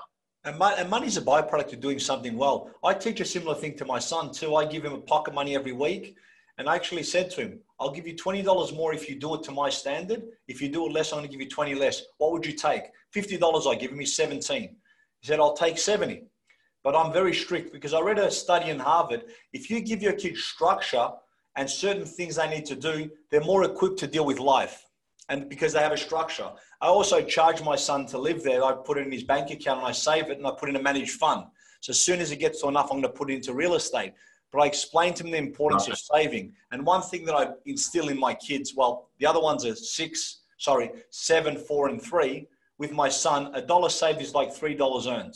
And, 0.44 0.58
money 0.58 1.06
is 1.06 1.16
a 1.16 1.22
byproduct 1.22 1.72
of 1.72 1.80
doing 1.80 1.98
something 1.98 2.36
well. 2.36 2.70
I 2.82 2.94
teach 2.94 3.20
a 3.20 3.24
similar 3.24 3.54
thing 3.54 3.76
to 3.76 3.84
my 3.84 3.98
son 3.98 4.32
too. 4.32 4.56
I 4.56 4.64
give 4.64 4.84
him 4.84 4.92
a 4.92 5.00
pocket 5.00 5.34
money 5.34 5.54
every 5.54 5.72
week 5.72 6.16
and 6.58 6.68
I 6.68 6.76
actually 6.76 7.02
said 7.02 7.30
to 7.32 7.42
him, 7.42 7.60
I'll 7.84 7.90
give 7.90 8.06
you 8.06 8.14
$20 8.14 8.74
more 8.74 8.94
if 8.94 9.10
you 9.10 9.14
do 9.14 9.34
it 9.34 9.42
to 9.42 9.52
my 9.52 9.68
standard. 9.68 10.22
If 10.48 10.62
you 10.62 10.70
do 10.70 10.86
it 10.86 10.92
less, 10.92 11.12
I'm 11.12 11.18
going 11.18 11.28
to 11.28 11.30
give 11.30 11.42
you 11.42 11.50
20 11.50 11.74
less. 11.74 12.02
What 12.16 12.32
would 12.32 12.46
you 12.46 12.54
take? 12.54 12.84
$50 13.14 13.70
I 13.70 13.78
give 13.78 13.92
him, 13.92 13.98
he's 13.98 14.16
17. 14.16 14.62
He 14.62 15.26
said, 15.26 15.38
I'll 15.38 15.52
take 15.52 15.76
70. 15.76 16.22
But 16.82 16.96
I'm 16.96 17.12
very 17.12 17.34
strict 17.34 17.74
because 17.74 17.92
I 17.92 18.00
read 18.00 18.18
a 18.18 18.30
study 18.30 18.70
in 18.70 18.78
Harvard. 18.78 19.24
If 19.52 19.68
you 19.68 19.80
give 19.80 20.00
your 20.00 20.14
kids 20.14 20.42
structure 20.42 21.10
and 21.56 21.68
certain 21.68 22.06
things 22.06 22.36
they 22.36 22.48
need 22.48 22.64
to 22.66 22.74
do, 22.74 23.10
they're 23.30 23.42
more 23.42 23.64
equipped 23.64 23.98
to 23.98 24.06
deal 24.06 24.24
with 24.24 24.38
life. 24.38 24.82
And 25.28 25.50
because 25.50 25.74
they 25.74 25.80
have 25.80 25.92
a 25.92 25.98
structure. 25.98 26.50
I 26.80 26.86
also 26.86 27.20
charge 27.20 27.62
my 27.62 27.76
son 27.76 28.06
to 28.06 28.18
live 28.18 28.42
there. 28.42 28.64
I 28.64 28.72
put 28.72 28.96
it 28.96 29.06
in 29.06 29.12
his 29.12 29.24
bank 29.24 29.50
account 29.50 29.80
and 29.80 29.88
I 29.88 29.92
save 29.92 30.30
it 30.30 30.38
and 30.38 30.46
I 30.46 30.52
put 30.58 30.70
in 30.70 30.76
a 30.76 30.82
managed 30.82 31.18
fund. 31.20 31.44
So 31.82 31.90
as 31.90 32.00
soon 32.00 32.20
as 32.20 32.30
it 32.30 32.36
gets 32.36 32.62
to 32.62 32.68
enough, 32.68 32.86
I'm 32.90 33.02
going 33.02 33.02
to 33.02 33.08
put 33.10 33.30
it 33.30 33.34
into 33.34 33.52
real 33.52 33.74
estate 33.74 34.14
but 34.54 34.62
I 34.62 34.66
explained 34.66 35.16
to 35.16 35.24
them 35.24 35.32
the 35.32 35.38
importance 35.38 35.88
of 35.88 35.98
saving. 35.98 36.52
And 36.70 36.86
one 36.86 37.02
thing 37.02 37.24
that 37.24 37.34
I 37.34 37.48
instill 37.66 38.08
in 38.08 38.18
my 38.18 38.34
kids, 38.34 38.72
well, 38.76 39.08
the 39.18 39.26
other 39.26 39.40
ones 39.40 39.66
are 39.66 39.74
six, 39.74 40.42
sorry, 40.58 40.92
seven, 41.10 41.58
four, 41.58 41.88
and 41.88 42.00
three. 42.00 42.46
With 42.78 42.92
my 42.92 43.08
son, 43.08 43.50
a 43.54 43.60
dollar 43.60 43.88
saved 43.88 44.22
is 44.22 44.32
like 44.32 44.52
three 44.54 44.74
dollars 44.74 45.08
earned. 45.08 45.34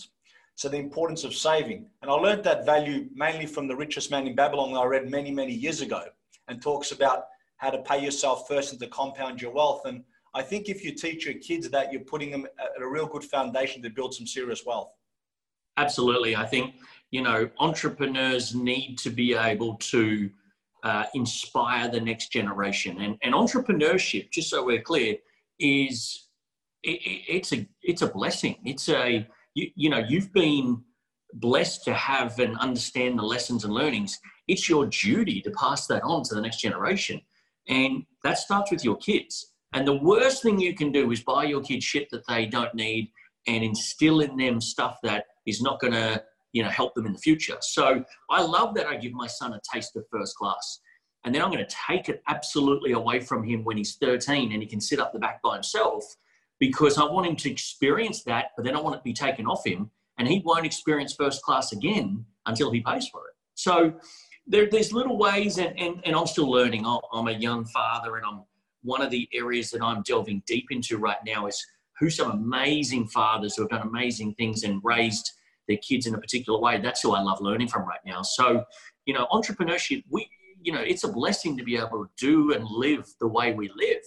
So 0.54 0.68
the 0.68 0.76
importance 0.76 1.24
of 1.24 1.34
saving. 1.34 1.86
And 2.00 2.12
I 2.12 2.14
learned 2.14 2.44
that 2.44 2.64
value 2.64 3.08
mainly 3.12 3.46
from 3.46 3.66
the 3.66 3.74
richest 3.74 4.12
man 4.12 4.28
in 4.28 4.36
Babylon 4.36 4.72
that 4.72 4.78
I 4.78 4.86
read 4.86 5.10
many, 5.10 5.32
many 5.32 5.52
years 5.52 5.80
ago 5.80 6.04
and 6.46 6.62
talks 6.62 6.92
about 6.92 7.24
how 7.56 7.70
to 7.70 7.78
pay 7.78 8.00
yourself 8.00 8.46
first 8.46 8.70
and 8.70 8.80
to 8.80 8.86
compound 8.86 9.42
your 9.42 9.50
wealth. 9.50 9.82
And 9.84 10.04
I 10.34 10.42
think 10.42 10.68
if 10.68 10.84
you 10.84 10.92
teach 10.94 11.26
your 11.26 11.34
kids 11.34 11.68
that, 11.70 11.92
you're 11.92 12.02
putting 12.02 12.30
them 12.30 12.46
at 12.60 12.80
a 12.80 12.86
real 12.88 13.06
good 13.06 13.24
foundation 13.24 13.82
to 13.82 13.90
build 13.90 14.14
some 14.14 14.28
serious 14.28 14.64
wealth. 14.64 14.92
Absolutely. 15.76 16.34
I 16.34 16.44
think, 16.44 16.74
you 17.10 17.22
know, 17.22 17.48
entrepreneurs 17.58 18.54
need 18.54 18.98
to 18.98 19.10
be 19.10 19.34
able 19.34 19.76
to 19.76 20.30
uh, 20.82 21.04
inspire 21.14 21.88
the 21.88 22.00
next 22.00 22.30
generation. 22.30 23.00
And, 23.00 23.16
and 23.22 23.34
entrepreneurship, 23.34 24.30
just 24.30 24.50
so 24.50 24.64
we're 24.64 24.82
clear, 24.82 25.16
is 25.58 26.28
it, 26.82 27.00
it's 27.28 27.52
a 27.52 27.66
it's 27.82 28.02
a 28.02 28.06
blessing. 28.06 28.56
It's 28.64 28.88
a 28.88 29.26
you, 29.54 29.70
you 29.74 29.90
know 29.90 30.04
you've 30.08 30.32
been 30.32 30.82
blessed 31.34 31.84
to 31.84 31.94
have 31.94 32.38
and 32.38 32.56
understand 32.58 33.18
the 33.18 33.24
lessons 33.24 33.64
and 33.64 33.72
learnings. 33.72 34.18
It's 34.46 34.68
your 34.68 34.86
duty 34.86 35.42
to 35.42 35.50
pass 35.50 35.86
that 35.88 36.02
on 36.02 36.22
to 36.24 36.34
the 36.34 36.40
next 36.40 36.60
generation, 36.60 37.20
and 37.68 38.04
that 38.24 38.38
starts 38.38 38.70
with 38.70 38.84
your 38.84 38.96
kids. 38.96 39.52
And 39.74 39.86
the 39.86 39.96
worst 39.96 40.42
thing 40.42 40.58
you 40.58 40.74
can 40.74 40.92
do 40.92 41.10
is 41.10 41.20
buy 41.20 41.44
your 41.44 41.60
kids 41.60 41.84
shit 41.84 42.08
that 42.10 42.26
they 42.26 42.46
don't 42.46 42.74
need 42.74 43.10
and 43.46 43.62
instill 43.62 44.20
in 44.20 44.36
them 44.36 44.60
stuff 44.60 44.98
that 45.02 45.26
is 45.46 45.60
not 45.60 45.80
going 45.80 45.92
to 45.92 46.22
you 46.52 46.62
know 46.62 46.68
help 46.68 46.94
them 46.94 47.06
in 47.06 47.12
the 47.12 47.18
future. 47.18 47.56
So 47.60 48.04
i 48.30 48.42
love 48.42 48.74
that 48.74 48.86
i 48.86 48.96
give 48.96 49.12
my 49.12 49.26
son 49.26 49.52
a 49.52 49.60
taste 49.72 49.96
of 49.96 50.04
first 50.10 50.36
class 50.36 50.80
and 51.24 51.34
then 51.34 51.42
i'm 51.42 51.50
going 51.50 51.64
to 51.64 51.76
take 51.86 52.08
it 52.08 52.22
absolutely 52.28 52.92
away 52.92 53.20
from 53.20 53.44
him 53.44 53.64
when 53.64 53.76
he's 53.76 53.96
13 53.96 54.52
and 54.52 54.62
he 54.62 54.68
can 54.68 54.80
sit 54.80 54.98
up 55.00 55.12
the 55.12 55.18
back 55.18 55.42
by 55.42 55.54
himself 55.54 56.04
because 56.58 56.98
i 56.98 57.04
want 57.04 57.26
him 57.26 57.36
to 57.36 57.50
experience 57.50 58.22
that 58.24 58.46
but 58.56 58.64
then 58.64 58.76
i 58.76 58.80
want 58.80 58.94
it 58.94 58.98
to 58.98 59.04
be 59.04 59.12
taken 59.12 59.46
off 59.46 59.66
him 59.66 59.90
and 60.18 60.26
he 60.26 60.42
won't 60.44 60.66
experience 60.66 61.14
first 61.14 61.42
class 61.42 61.72
again 61.72 62.24
until 62.46 62.70
he 62.70 62.80
pays 62.80 63.08
for 63.08 63.20
it. 63.28 63.34
So 63.54 63.94
there, 64.46 64.68
there's 64.70 64.92
little 64.92 65.16
ways 65.16 65.58
and, 65.58 65.78
and, 65.78 66.00
and 66.04 66.14
i'm 66.14 66.26
still 66.26 66.50
learning. 66.50 66.84
I'm 67.12 67.28
a 67.28 67.32
young 67.32 67.64
father 67.66 68.16
and 68.16 68.26
i'm 68.26 68.42
one 68.82 69.02
of 69.02 69.10
the 69.10 69.28
areas 69.32 69.70
that 69.70 69.82
i'm 69.82 70.02
delving 70.02 70.42
deep 70.46 70.66
into 70.70 70.98
right 70.98 71.18
now 71.26 71.46
is 71.46 71.64
who 71.98 72.10
some 72.10 72.30
amazing 72.30 73.08
fathers 73.08 73.56
who 73.56 73.62
have 73.62 73.70
done 73.70 73.86
amazing 73.86 74.34
things 74.34 74.62
and 74.62 74.80
raised 74.84 75.32
their 75.68 75.76
kids 75.76 76.06
in 76.06 76.14
a 76.14 76.18
particular 76.18 76.58
way. 76.58 76.78
That's 76.78 77.02
who 77.02 77.12
I 77.12 77.20
love 77.20 77.40
learning 77.40 77.68
from 77.68 77.86
right 77.86 78.00
now. 78.04 78.22
So, 78.22 78.64
you 79.04 79.14
know, 79.14 79.26
entrepreneurship, 79.30 80.02
we, 80.10 80.28
you 80.62 80.72
know, 80.72 80.80
it's 80.80 81.04
a 81.04 81.08
blessing 81.08 81.56
to 81.58 81.62
be 81.62 81.76
able 81.76 82.04
to 82.04 82.10
do 82.16 82.52
and 82.52 82.64
live 82.68 83.06
the 83.20 83.28
way 83.28 83.52
we 83.52 83.70
live, 83.76 84.02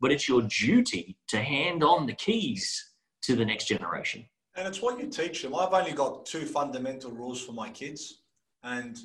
but 0.00 0.10
it's 0.10 0.28
your 0.28 0.42
duty 0.42 1.16
to 1.28 1.40
hand 1.40 1.84
on 1.84 2.06
the 2.06 2.14
keys 2.14 2.92
to 3.22 3.36
the 3.36 3.44
next 3.44 3.66
generation. 3.66 4.24
And 4.56 4.66
it's 4.66 4.80
what 4.80 5.00
you 5.00 5.08
teach 5.08 5.42
them. 5.42 5.54
I've 5.54 5.72
only 5.72 5.92
got 5.92 6.26
two 6.26 6.46
fundamental 6.46 7.10
rules 7.10 7.40
for 7.40 7.52
my 7.52 7.70
kids. 7.70 8.22
And 8.62 8.98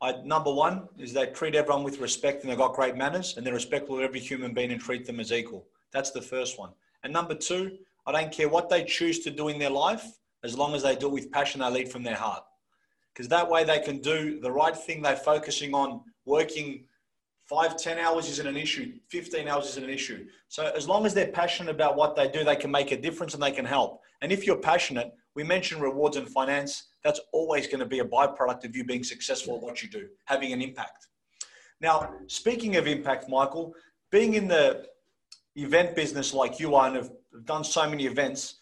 I, 0.00 0.16
number 0.24 0.52
one 0.52 0.88
is 0.98 1.12
they 1.12 1.26
treat 1.26 1.54
everyone 1.54 1.82
with 1.82 2.00
respect 2.00 2.42
and 2.42 2.50
they've 2.50 2.58
got 2.58 2.74
great 2.74 2.96
manners 2.96 3.36
and 3.36 3.46
they're 3.46 3.54
respectful 3.54 3.96
of 3.96 4.02
every 4.02 4.20
human 4.20 4.52
being 4.52 4.70
and 4.70 4.80
treat 4.80 5.06
them 5.06 5.20
as 5.20 5.32
equal. 5.32 5.66
That's 5.92 6.10
the 6.10 6.22
first 6.22 6.58
one. 6.58 6.70
And 7.02 7.12
number 7.12 7.34
two, 7.34 7.78
I 8.06 8.12
don't 8.12 8.30
care 8.30 8.48
what 8.48 8.68
they 8.68 8.84
choose 8.84 9.20
to 9.20 9.30
do 9.30 9.48
in 9.48 9.58
their 9.58 9.70
life 9.70 10.04
as 10.44 10.56
long 10.56 10.74
as 10.74 10.82
they 10.82 10.94
do 10.94 11.06
it 11.06 11.12
with 11.12 11.32
passion, 11.32 11.60
they 11.60 11.70
lead 11.70 11.90
from 11.90 12.02
their 12.02 12.14
heart. 12.14 12.44
Because 13.12 13.28
that 13.28 13.48
way 13.48 13.64
they 13.64 13.80
can 13.80 13.98
do 13.98 14.40
the 14.40 14.50
right 14.50 14.76
thing. 14.76 15.00
They're 15.00 15.16
focusing 15.16 15.74
on 15.74 16.02
working 16.26 16.84
five, 17.44 17.76
10 17.76 17.98
hours 17.98 18.28
isn't 18.28 18.46
an 18.46 18.56
issue, 18.56 18.92
15 19.08 19.48
hours 19.48 19.66
isn't 19.66 19.84
an 19.84 19.90
issue. 19.90 20.26
So 20.48 20.72
as 20.76 20.88
long 20.88 21.04
as 21.06 21.14
they're 21.14 21.28
passionate 21.28 21.70
about 21.70 21.96
what 21.96 22.16
they 22.16 22.28
do, 22.28 22.44
they 22.44 22.56
can 22.56 22.70
make 22.70 22.90
a 22.92 22.96
difference 22.96 23.34
and 23.34 23.42
they 23.42 23.50
can 23.50 23.64
help. 23.64 24.00
And 24.22 24.32
if 24.32 24.46
you're 24.46 24.56
passionate, 24.56 25.12
we 25.34 25.44
mentioned 25.44 25.82
rewards 25.82 26.16
and 26.16 26.28
finance. 26.28 26.84
That's 27.02 27.20
always 27.32 27.66
going 27.66 27.80
to 27.80 27.86
be 27.86 27.98
a 27.98 28.04
byproduct 28.04 28.64
of 28.64 28.74
you 28.74 28.84
being 28.84 29.04
successful 29.04 29.56
at 29.56 29.62
what 29.62 29.82
you 29.82 29.88
do, 29.88 30.08
having 30.24 30.52
an 30.52 30.62
impact. 30.62 31.08
Now, 31.80 32.14
speaking 32.28 32.76
of 32.76 32.86
impact, 32.86 33.28
Michael, 33.28 33.74
being 34.10 34.34
in 34.34 34.48
the 34.48 34.86
event 35.56 35.94
business 35.94 36.32
like 36.32 36.58
you 36.60 36.74
are 36.74 36.86
and 36.86 36.96
have 36.96 37.10
done 37.44 37.64
so 37.64 37.88
many 37.88 38.06
events, 38.06 38.60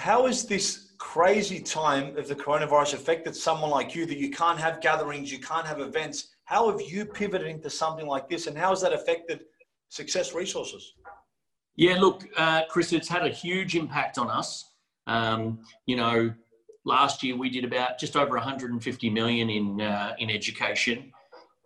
how 0.00 0.26
has 0.26 0.44
this 0.44 0.92
crazy 0.96 1.60
time 1.60 2.16
of 2.16 2.26
the 2.26 2.34
coronavirus 2.34 2.94
affected 2.94 3.36
someone 3.36 3.70
like 3.70 3.94
you 3.94 4.06
that 4.06 4.16
you 4.16 4.30
can't 4.30 4.58
have 4.58 4.80
gatherings, 4.80 5.30
you 5.30 5.38
can't 5.38 5.66
have 5.66 5.80
events? 5.80 6.28
How 6.44 6.70
have 6.70 6.80
you 6.80 7.04
pivoted 7.04 7.46
into 7.46 7.68
something 7.68 8.06
like 8.06 8.28
this, 8.28 8.46
and 8.46 8.56
how 8.56 8.70
has 8.70 8.80
that 8.80 8.94
affected 8.94 9.44
Success 9.90 10.34
Resources? 10.34 10.94
Yeah, 11.76 12.00
look, 12.00 12.24
uh, 12.36 12.62
Chris, 12.70 12.92
it's 12.92 13.08
had 13.08 13.26
a 13.26 13.28
huge 13.28 13.76
impact 13.76 14.16
on 14.16 14.30
us. 14.30 14.72
Um, 15.06 15.60
you 15.86 15.96
know, 15.96 16.32
last 16.84 17.22
year 17.22 17.36
we 17.36 17.50
did 17.50 17.64
about 17.64 17.98
just 17.98 18.16
over 18.16 18.34
150 18.34 19.10
million 19.10 19.50
in 19.50 19.80
uh, 19.82 20.14
in 20.18 20.30
education, 20.30 21.12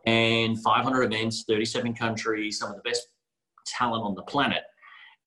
and 0.06 0.60
500 0.60 1.02
events, 1.02 1.44
37 1.48 1.94
countries, 1.94 2.58
some 2.58 2.70
of 2.70 2.76
the 2.76 2.82
best 2.82 3.06
talent 3.66 4.02
on 4.02 4.14
the 4.16 4.22
planet. 4.22 4.64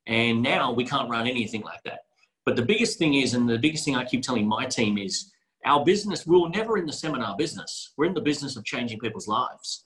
And 0.08 0.42
now 0.42 0.72
we 0.72 0.86
can't 0.86 1.10
run 1.10 1.28
anything 1.28 1.62
like 1.62 1.82
that. 1.84 2.00
But 2.48 2.56
the 2.56 2.62
biggest 2.62 2.98
thing 2.98 3.16
is, 3.16 3.34
and 3.34 3.50
the 3.50 3.60
biggest 3.60 3.84
thing 3.84 3.98
I 3.98 4.06
keep 4.06 4.24
telling 4.24 4.48
my 4.48 4.66
team 4.66 4.98
is, 4.98 5.34
our 5.66 5.84
business, 5.84 6.26
we're 6.26 6.48
never 6.48 6.78
in 6.78 6.86
the 6.86 6.94
seminar 6.94 7.36
business. 7.36 7.92
We're 7.98 8.06
in 8.06 8.14
the 8.14 8.22
business 8.22 8.56
of 8.56 8.64
changing 8.64 9.00
people's 9.00 9.28
lives. 9.28 9.84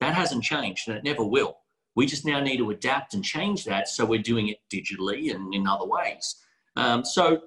That 0.00 0.14
hasn't 0.14 0.44
changed 0.44 0.86
and 0.86 0.96
it 0.96 1.02
never 1.02 1.24
will. 1.24 1.56
We 1.96 2.06
just 2.06 2.24
now 2.24 2.38
need 2.38 2.58
to 2.58 2.70
adapt 2.70 3.14
and 3.14 3.24
change 3.24 3.64
that 3.64 3.88
so 3.88 4.04
we're 4.04 4.22
doing 4.22 4.46
it 4.46 4.58
digitally 4.72 5.34
and 5.34 5.52
in 5.52 5.66
other 5.66 5.86
ways. 5.86 6.36
Um, 6.76 7.04
so, 7.04 7.40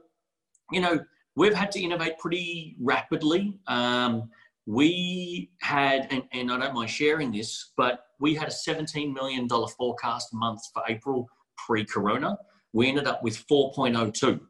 you 0.73 0.81
know, 0.81 0.99
we've 1.37 1.53
had 1.53 1.71
to 1.71 1.79
innovate 1.79 2.19
pretty 2.19 2.75
rapidly. 2.81 3.57
Um, 3.67 4.29
we 4.65 5.49
had, 5.61 6.07
and, 6.11 6.23
and 6.33 6.51
I 6.51 6.59
don't 6.59 6.73
mind 6.73 6.89
sharing 6.89 7.31
this, 7.31 7.71
but 7.77 8.01
we 8.19 8.35
had 8.35 8.49
a 8.49 8.51
$17 8.51 9.13
million 9.13 9.47
forecast 9.47 10.33
month 10.33 10.59
for 10.73 10.83
April 10.89 11.25
pre 11.65 11.85
corona. 11.85 12.37
We 12.73 12.89
ended 12.89 13.07
up 13.07 13.23
with 13.23 13.47
4.02. 13.47 14.41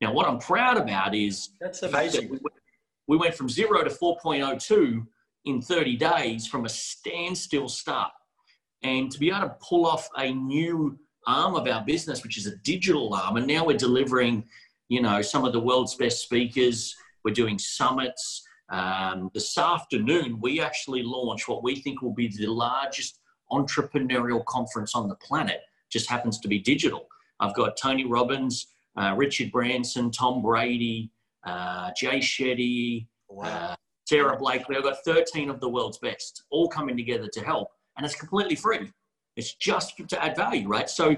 Now, 0.00 0.12
what 0.12 0.26
I'm 0.28 0.38
proud 0.38 0.76
about 0.78 1.14
is 1.14 1.50
that's 1.60 1.82
amazing. 1.82 2.30
That 2.30 2.40
we 3.08 3.16
went 3.16 3.34
from 3.34 3.48
zero 3.48 3.82
to 3.84 3.90
4.02 3.90 5.06
in 5.44 5.60
30 5.60 5.96
days 5.96 6.46
from 6.46 6.64
a 6.64 6.68
standstill 6.68 7.68
start. 7.68 8.12
And 8.82 9.10
to 9.12 9.18
be 9.18 9.28
able 9.28 9.40
to 9.40 9.56
pull 9.60 9.86
off 9.86 10.08
a 10.16 10.32
new 10.32 10.98
arm 11.26 11.54
of 11.54 11.68
our 11.68 11.84
business, 11.84 12.22
which 12.22 12.36
is 12.36 12.46
a 12.46 12.56
digital 12.58 13.14
arm, 13.14 13.36
and 13.36 13.46
now 13.46 13.64
we're 13.64 13.76
delivering, 13.76 14.44
you 14.88 15.00
know, 15.00 15.22
some 15.22 15.44
of 15.44 15.52
the 15.52 15.60
world's 15.60 15.94
best 15.94 16.20
speakers. 16.20 16.94
We're 17.24 17.34
doing 17.34 17.58
summits. 17.58 18.42
Um, 18.70 19.30
this 19.34 19.56
afternoon, 19.58 20.38
we 20.40 20.60
actually 20.60 21.02
launch 21.02 21.46
what 21.46 21.62
we 21.62 21.76
think 21.76 22.02
will 22.02 22.14
be 22.14 22.28
the 22.28 22.46
largest 22.46 23.20
entrepreneurial 23.52 24.44
conference 24.46 24.94
on 24.94 25.08
the 25.08 25.14
planet. 25.16 25.60
Just 25.90 26.08
happens 26.08 26.40
to 26.40 26.48
be 26.48 26.58
digital. 26.58 27.06
I've 27.38 27.54
got 27.54 27.76
Tony 27.76 28.06
Robbins, 28.06 28.68
uh, 28.96 29.14
Richard 29.16 29.50
Branson, 29.50 30.10
Tom 30.10 30.42
Brady, 30.42 31.10
uh, 31.44 31.90
Jay 31.96 32.18
Shetty, 32.18 33.06
wow. 33.28 33.44
uh, 33.44 33.74
Sara 34.06 34.36
Blakely. 34.36 34.76
I've 34.76 34.82
got 34.82 35.04
13 35.04 35.50
of 35.50 35.60
the 35.60 35.68
world's 35.68 35.98
best 35.98 36.44
all 36.50 36.68
coming 36.68 36.96
together 36.96 37.28
to 37.32 37.40
help, 37.40 37.68
and 37.96 38.04
it's 38.04 38.14
completely 38.14 38.56
free. 38.56 38.90
It's 39.36 39.54
just 39.54 39.96
to 40.08 40.22
add 40.22 40.36
value, 40.36 40.68
right? 40.68 40.88
So 40.90 41.16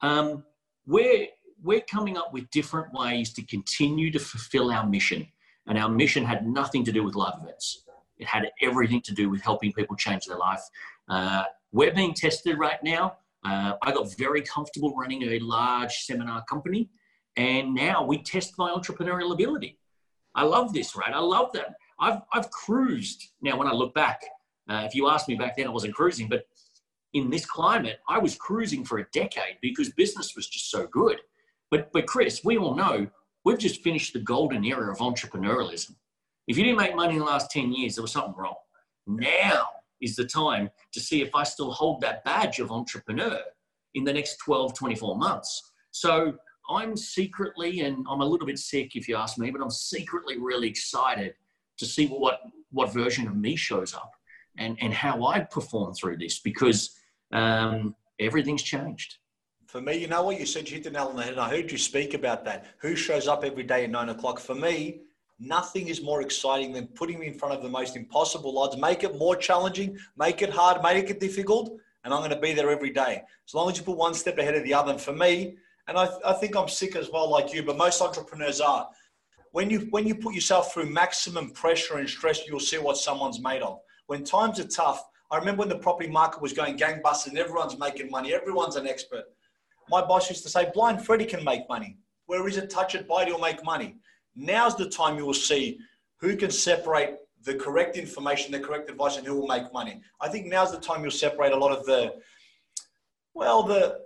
um, 0.00 0.44
we're 0.86 1.26
we're 1.62 1.82
coming 1.82 2.16
up 2.16 2.32
with 2.32 2.50
different 2.50 2.92
ways 2.92 3.32
to 3.34 3.42
continue 3.42 4.10
to 4.10 4.18
fulfill 4.18 4.70
our 4.70 4.86
mission, 4.86 5.26
and 5.66 5.78
our 5.78 5.88
mission 5.88 6.24
had 6.24 6.46
nothing 6.46 6.84
to 6.84 6.92
do 6.92 7.04
with 7.04 7.14
live 7.14 7.34
events. 7.42 7.84
It 8.18 8.26
had 8.26 8.50
everything 8.60 9.00
to 9.02 9.14
do 9.14 9.28
with 9.28 9.42
helping 9.42 9.72
people 9.72 9.96
change 9.96 10.26
their 10.26 10.38
life. 10.38 10.62
Uh, 11.08 11.44
we're 11.72 11.92
being 11.92 12.14
tested 12.14 12.58
right 12.58 12.82
now. 12.82 13.16
Uh, 13.44 13.74
I 13.82 13.92
got 13.92 14.16
very 14.16 14.42
comfortable 14.42 14.94
running 14.94 15.22
a 15.22 15.38
large 15.40 15.92
seminar 15.92 16.44
company 16.48 16.88
and 17.36 17.74
now 17.74 18.04
we 18.04 18.22
test 18.22 18.58
my 18.58 18.70
entrepreneurial 18.70 19.32
ability. 19.32 19.78
I 20.34 20.44
love 20.44 20.72
this, 20.72 20.96
right? 20.96 21.12
I 21.12 21.18
love 21.18 21.52
that. 21.54 21.74
I've, 22.00 22.20
I've 22.32 22.50
cruised. 22.50 23.28
Now, 23.42 23.56
when 23.56 23.68
I 23.68 23.72
look 23.72 23.94
back, 23.94 24.22
uh, 24.68 24.82
if 24.86 24.94
you 24.94 25.08
asked 25.08 25.28
me 25.28 25.34
back 25.34 25.56
then, 25.56 25.66
I 25.66 25.70
wasn't 25.70 25.94
cruising, 25.94 26.28
but 26.28 26.44
in 27.14 27.30
this 27.30 27.44
climate, 27.44 27.98
I 28.08 28.18
was 28.18 28.34
cruising 28.34 28.84
for 28.84 28.98
a 28.98 29.06
decade 29.12 29.58
because 29.60 29.90
business 29.90 30.34
was 30.34 30.48
just 30.48 30.70
so 30.70 30.86
good. 30.86 31.18
But, 31.70 31.90
but 31.92 32.06
Chris, 32.06 32.42
we 32.44 32.56
all 32.56 32.74
know 32.74 33.06
we've 33.44 33.58
just 33.58 33.82
finished 33.82 34.14
the 34.14 34.20
golden 34.20 34.64
era 34.64 34.90
of 34.90 34.98
entrepreneurialism. 34.98 35.94
If 36.48 36.56
you 36.56 36.64
didn't 36.64 36.78
make 36.78 36.96
money 36.96 37.14
in 37.14 37.20
the 37.20 37.24
last 37.24 37.50
10 37.50 37.72
years, 37.72 37.94
there 37.94 38.02
was 38.02 38.12
something 38.12 38.34
wrong. 38.36 38.54
Now 39.06 39.68
is 40.00 40.16
the 40.16 40.26
time 40.26 40.70
to 40.92 41.00
see 41.00 41.22
if 41.22 41.34
I 41.34 41.44
still 41.44 41.70
hold 41.70 42.00
that 42.00 42.24
badge 42.24 42.58
of 42.58 42.72
entrepreneur 42.72 43.38
in 43.94 44.04
the 44.04 44.12
next 44.12 44.38
12, 44.38 44.74
24 44.74 45.16
months. 45.16 45.72
So 45.92 46.34
I'm 46.72 46.96
secretly, 46.96 47.80
and 47.80 48.06
I'm 48.08 48.20
a 48.20 48.24
little 48.24 48.46
bit 48.46 48.58
sick 48.58 48.96
if 48.96 49.08
you 49.08 49.16
ask 49.16 49.38
me, 49.38 49.50
but 49.50 49.60
I'm 49.60 49.70
secretly 49.70 50.38
really 50.38 50.68
excited 50.68 51.34
to 51.78 51.86
see 51.86 52.06
what 52.06 52.40
what 52.70 52.92
version 52.92 53.26
of 53.26 53.36
me 53.36 53.56
shows 53.56 53.94
up 53.94 54.12
and 54.58 54.76
and 54.80 54.92
how 54.92 55.26
I 55.26 55.40
perform 55.40 55.94
through 55.94 56.18
this 56.18 56.40
because 56.40 56.98
um, 57.32 57.94
everything's 58.18 58.62
changed. 58.62 59.16
For 59.66 59.80
me, 59.80 59.96
you 59.96 60.06
know 60.06 60.22
what 60.22 60.38
you 60.38 60.44
said, 60.44 60.68
you 60.68 60.74
hit 60.74 60.84
the 60.84 60.90
nail 60.90 61.06
on 61.06 61.16
the 61.16 61.22
head. 61.22 61.32
And 61.32 61.40
I 61.40 61.48
heard 61.48 61.72
you 61.72 61.78
speak 61.78 62.12
about 62.12 62.44
that. 62.44 62.66
Who 62.78 62.94
shows 62.94 63.26
up 63.26 63.42
every 63.42 63.62
day 63.62 63.84
at 63.84 63.90
nine 63.90 64.10
o'clock? 64.10 64.38
For 64.38 64.54
me, 64.54 65.00
nothing 65.38 65.88
is 65.88 66.02
more 66.02 66.20
exciting 66.20 66.72
than 66.72 66.88
putting 66.88 67.18
me 67.18 67.26
in 67.26 67.38
front 67.38 67.54
of 67.54 67.62
the 67.62 67.70
most 67.70 67.96
impossible 67.96 68.58
odds. 68.58 68.76
Make 68.76 69.02
it 69.02 69.16
more 69.16 69.34
challenging, 69.34 69.96
make 70.16 70.42
it 70.42 70.50
hard, 70.50 70.82
make 70.82 71.08
it 71.08 71.20
difficult, 71.20 71.78
and 72.04 72.12
I'm 72.12 72.20
going 72.20 72.30
to 72.30 72.38
be 72.38 72.52
there 72.52 72.70
every 72.70 72.90
day. 72.90 73.22
As 73.48 73.54
long 73.54 73.70
as 73.70 73.78
you 73.78 73.82
put 73.82 73.96
one 73.96 74.12
step 74.12 74.36
ahead 74.36 74.54
of 74.54 74.64
the 74.64 74.74
other. 74.74 74.92
And 74.92 75.00
for 75.00 75.14
me, 75.14 75.56
and 75.88 75.98
I, 75.98 76.08
I 76.24 76.32
think 76.34 76.56
I'm 76.56 76.68
sick 76.68 76.96
as 76.96 77.10
well, 77.10 77.28
like 77.28 77.52
you, 77.52 77.62
but 77.62 77.76
most 77.76 78.00
entrepreneurs 78.00 78.60
are. 78.60 78.88
When 79.50 79.68
you 79.68 79.80
when 79.90 80.06
you 80.06 80.14
put 80.14 80.34
yourself 80.34 80.72
through 80.72 80.90
maximum 80.90 81.50
pressure 81.50 81.98
and 81.98 82.08
stress, 82.08 82.46
you'll 82.46 82.60
see 82.60 82.78
what 82.78 82.96
someone's 82.96 83.40
made 83.40 83.62
of. 83.62 83.80
When 84.06 84.24
times 84.24 84.58
are 84.60 84.66
tough, 84.66 85.04
I 85.30 85.36
remember 85.36 85.60
when 85.60 85.68
the 85.68 85.78
property 85.78 86.08
market 86.08 86.40
was 86.40 86.52
going 86.52 86.78
gangbusters 86.78 87.28
and 87.28 87.38
everyone's 87.38 87.78
making 87.78 88.10
money, 88.10 88.32
everyone's 88.32 88.76
an 88.76 88.86
expert. 88.86 89.24
My 89.90 90.00
boss 90.00 90.30
used 90.30 90.42
to 90.44 90.48
say, 90.48 90.70
"Blind 90.72 91.04
Freddie 91.04 91.26
can 91.26 91.44
make 91.44 91.68
money. 91.68 91.98
Where 92.26 92.46
is 92.48 92.56
it? 92.56 92.70
Touch 92.70 92.94
it, 92.94 93.06
bite, 93.06 93.28
he'll 93.28 93.38
make 93.38 93.62
money." 93.64 93.96
Now's 94.34 94.76
the 94.76 94.88
time 94.88 95.18
you 95.18 95.26
will 95.26 95.34
see 95.34 95.78
who 96.16 96.36
can 96.36 96.50
separate 96.50 97.16
the 97.44 97.54
correct 97.56 97.96
information, 97.96 98.52
the 98.52 98.60
correct 98.60 98.88
advice, 98.88 99.16
and 99.16 99.26
who 99.26 99.38
will 99.38 99.48
make 99.48 99.72
money. 99.72 100.00
I 100.20 100.28
think 100.28 100.46
now's 100.46 100.70
the 100.70 100.78
time 100.78 101.02
you'll 101.02 101.10
separate 101.10 101.52
a 101.52 101.56
lot 101.56 101.76
of 101.76 101.84
the, 101.84 102.14
well, 103.34 103.62
the 103.64 104.00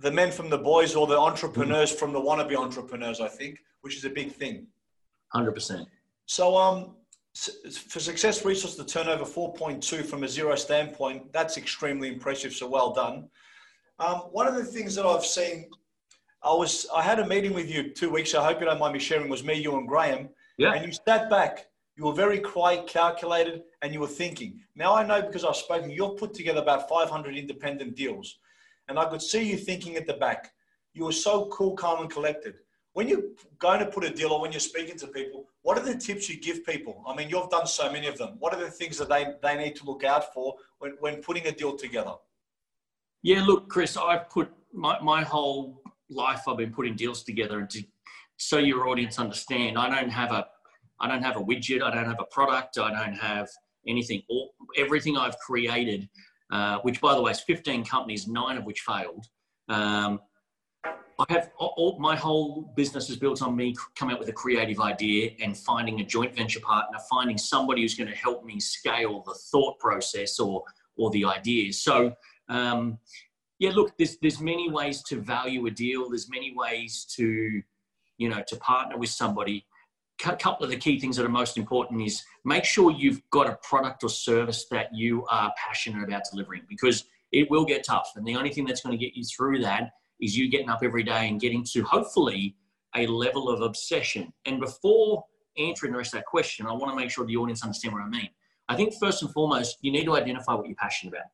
the 0.00 0.10
men 0.10 0.30
from 0.30 0.50
the 0.50 0.58
boys 0.58 0.94
or 0.94 1.06
the 1.06 1.18
entrepreneurs 1.18 1.90
from 1.90 2.12
the 2.12 2.20
wannabe 2.20 2.56
entrepreneurs. 2.56 3.20
I 3.20 3.28
think, 3.28 3.60
which 3.80 3.96
is 3.96 4.04
a 4.04 4.10
big 4.10 4.32
thing. 4.32 4.66
Hundred 5.28 5.52
percent. 5.52 5.88
So, 6.26 6.56
um, 6.56 6.96
for 7.34 8.00
Success 8.00 8.44
Resource, 8.44 8.74
the 8.76 8.84
turnover 8.84 9.24
4.2 9.24 10.04
from 10.06 10.24
a 10.24 10.28
zero 10.28 10.56
standpoint, 10.56 11.32
that's 11.32 11.56
extremely 11.56 12.08
impressive. 12.08 12.52
So 12.52 12.68
well 12.68 12.92
done. 12.92 13.28
Um, 13.98 14.16
one 14.32 14.46
of 14.46 14.54
the 14.54 14.64
things 14.64 14.94
that 14.96 15.06
I've 15.06 15.24
seen, 15.24 15.70
I 16.42 16.50
was 16.50 16.86
I 16.94 17.02
had 17.02 17.18
a 17.18 17.26
meeting 17.26 17.54
with 17.54 17.70
you 17.70 17.92
two 17.92 18.10
weeks. 18.10 18.34
I 18.34 18.44
hope 18.44 18.60
you 18.60 18.66
don't 18.66 18.80
mind 18.80 18.92
me 18.92 18.98
sharing. 18.98 19.28
Was 19.28 19.44
me, 19.44 19.54
you, 19.54 19.76
and 19.76 19.88
Graham. 19.88 20.28
Yeah. 20.58 20.72
And 20.72 20.86
you 20.86 20.92
sat 20.92 21.28
back 21.28 21.66
you 21.96 22.04
were 22.04 22.12
very 22.12 22.38
quiet, 22.38 22.86
calculated, 22.86 23.62
and 23.82 23.92
you 23.92 24.00
were 24.00 24.06
thinking. 24.06 24.60
Now 24.74 24.94
I 24.94 25.04
know 25.04 25.22
because 25.22 25.44
I've 25.44 25.56
spoken, 25.56 25.90
you've 25.90 26.18
put 26.18 26.34
together 26.34 26.60
about 26.60 26.88
500 26.88 27.36
independent 27.36 27.96
deals. 27.96 28.38
And 28.88 28.98
I 28.98 29.06
could 29.06 29.22
see 29.22 29.42
you 29.50 29.56
thinking 29.56 29.96
at 29.96 30.06
the 30.06 30.14
back. 30.14 30.52
You 30.94 31.04
were 31.04 31.12
so 31.12 31.46
cool, 31.46 31.74
calm, 31.74 32.00
and 32.00 32.10
collected. 32.10 32.54
When 32.92 33.08
you're 33.08 33.24
going 33.58 33.80
to 33.80 33.86
put 33.86 34.04
a 34.04 34.10
deal 34.10 34.32
or 34.32 34.40
when 34.40 34.52
you're 34.52 34.60
speaking 34.60 34.96
to 34.98 35.06
people, 35.08 35.48
what 35.62 35.76
are 35.76 35.84
the 35.84 35.96
tips 35.96 36.30
you 36.30 36.40
give 36.40 36.64
people? 36.64 37.02
I 37.06 37.14
mean, 37.14 37.28
you've 37.28 37.50
done 37.50 37.66
so 37.66 37.92
many 37.92 38.06
of 38.06 38.16
them. 38.16 38.36
What 38.38 38.54
are 38.54 38.60
the 38.60 38.70
things 38.70 38.96
that 38.98 39.08
they, 39.10 39.26
they 39.42 39.56
need 39.56 39.76
to 39.76 39.84
look 39.84 40.02
out 40.02 40.32
for 40.32 40.54
when, 40.78 40.92
when 41.00 41.16
putting 41.16 41.46
a 41.46 41.52
deal 41.52 41.76
together? 41.76 42.14
Yeah, 43.22 43.44
look, 43.44 43.68
Chris, 43.68 43.96
I've 43.96 44.30
put 44.30 44.50
my, 44.72 44.98
my 45.00 45.22
whole 45.22 45.82
life, 46.08 46.42
I've 46.48 46.56
been 46.56 46.72
putting 46.72 46.96
deals 46.96 47.22
together. 47.22 47.58
And 47.58 47.68
to, 47.70 47.84
so 48.38 48.58
your 48.58 48.88
audience 48.88 49.18
understand, 49.18 49.76
I 49.76 49.90
don't 49.90 50.10
have 50.10 50.32
a 50.32 50.46
I 51.00 51.08
don't 51.08 51.22
have 51.22 51.36
a 51.36 51.40
widget. 51.40 51.82
I 51.82 51.94
don't 51.94 52.06
have 52.06 52.20
a 52.20 52.24
product. 52.24 52.78
I 52.78 52.90
don't 52.90 53.16
have 53.16 53.48
anything. 53.86 54.22
All, 54.28 54.54
everything 54.76 55.16
I've 55.16 55.38
created, 55.38 56.08
uh, 56.50 56.78
which 56.78 57.00
by 57.00 57.14
the 57.14 57.22
way 57.22 57.30
is 57.30 57.40
15 57.40 57.84
companies, 57.84 58.26
nine 58.26 58.56
of 58.56 58.64
which 58.64 58.80
failed. 58.80 59.26
Um, 59.68 60.20
I 61.18 61.32
have 61.32 61.50
all, 61.58 61.96
my 61.98 62.14
whole 62.14 62.72
business 62.76 63.08
is 63.08 63.16
built 63.16 63.40
on 63.40 63.56
me 63.56 63.74
coming 63.94 64.14
up 64.14 64.20
with 64.20 64.28
a 64.28 64.34
creative 64.34 64.80
idea 64.80 65.30
and 65.42 65.56
finding 65.56 66.00
a 66.00 66.04
joint 66.04 66.36
venture 66.36 66.60
partner, 66.60 66.98
finding 67.10 67.38
somebody 67.38 67.80
who's 67.82 67.94
going 67.94 68.10
to 68.10 68.16
help 68.16 68.44
me 68.44 68.60
scale 68.60 69.22
the 69.26 69.34
thought 69.50 69.78
process 69.78 70.38
or 70.38 70.62
or 70.98 71.10
the 71.10 71.24
ideas. 71.24 71.80
So 71.80 72.12
um, 72.48 72.98
yeah, 73.58 73.70
look, 73.70 73.96
there's 73.96 74.18
there's 74.18 74.40
many 74.40 74.70
ways 74.70 75.02
to 75.04 75.20
value 75.20 75.66
a 75.66 75.70
deal. 75.70 76.10
There's 76.10 76.28
many 76.30 76.52
ways 76.54 77.06
to 77.16 77.62
you 78.18 78.28
know 78.28 78.42
to 78.46 78.56
partner 78.56 78.98
with 78.98 79.10
somebody 79.10 79.64
a 80.24 80.36
couple 80.36 80.64
of 80.64 80.70
the 80.70 80.76
key 80.76 80.98
things 80.98 81.16
that 81.16 81.26
are 81.26 81.30
most 81.30 81.58
important 81.58 82.02
is 82.02 82.22
make 82.44 82.64
sure 82.64 82.90
you've 82.90 83.20
got 83.30 83.48
a 83.48 83.58
product 83.62 84.02
or 84.02 84.08
service 84.08 84.66
that 84.70 84.94
you 84.94 85.24
are 85.26 85.52
passionate 85.56 86.02
about 86.02 86.22
delivering 86.30 86.62
because 86.68 87.04
it 87.32 87.50
will 87.50 87.64
get 87.64 87.84
tough. 87.84 88.12
And 88.16 88.26
the 88.26 88.36
only 88.36 88.50
thing 88.50 88.64
that's 88.64 88.80
going 88.80 88.96
to 88.96 89.04
get 89.04 89.14
you 89.14 89.24
through 89.24 89.60
that 89.60 89.90
is 90.20 90.36
you 90.36 90.48
getting 90.48 90.70
up 90.70 90.80
every 90.82 91.02
day 91.02 91.28
and 91.28 91.40
getting 91.40 91.64
to 91.72 91.82
hopefully 91.82 92.56
a 92.94 93.06
level 93.06 93.50
of 93.50 93.60
obsession. 93.60 94.32
And 94.46 94.60
before 94.60 95.24
answering 95.58 95.92
the 95.92 95.98
rest 95.98 96.14
of 96.14 96.20
that 96.20 96.26
question, 96.26 96.66
I 96.66 96.72
want 96.72 96.90
to 96.90 96.96
make 96.96 97.10
sure 97.10 97.26
the 97.26 97.36
audience 97.36 97.62
understand 97.62 97.92
what 97.94 98.02
I 98.02 98.08
mean. 98.08 98.30
I 98.68 98.76
think 98.76 98.94
first 98.98 99.22
and 99.22 99.30
foremost, 99.32 99.78
you 99.82 99.92
need 99.92 100.04
to 100.04 100.16
identify 100.16 100.54
what 100.54 100.66
you're 100.66 100.76
passionate 100.76 101.14
about. 101.14 101.26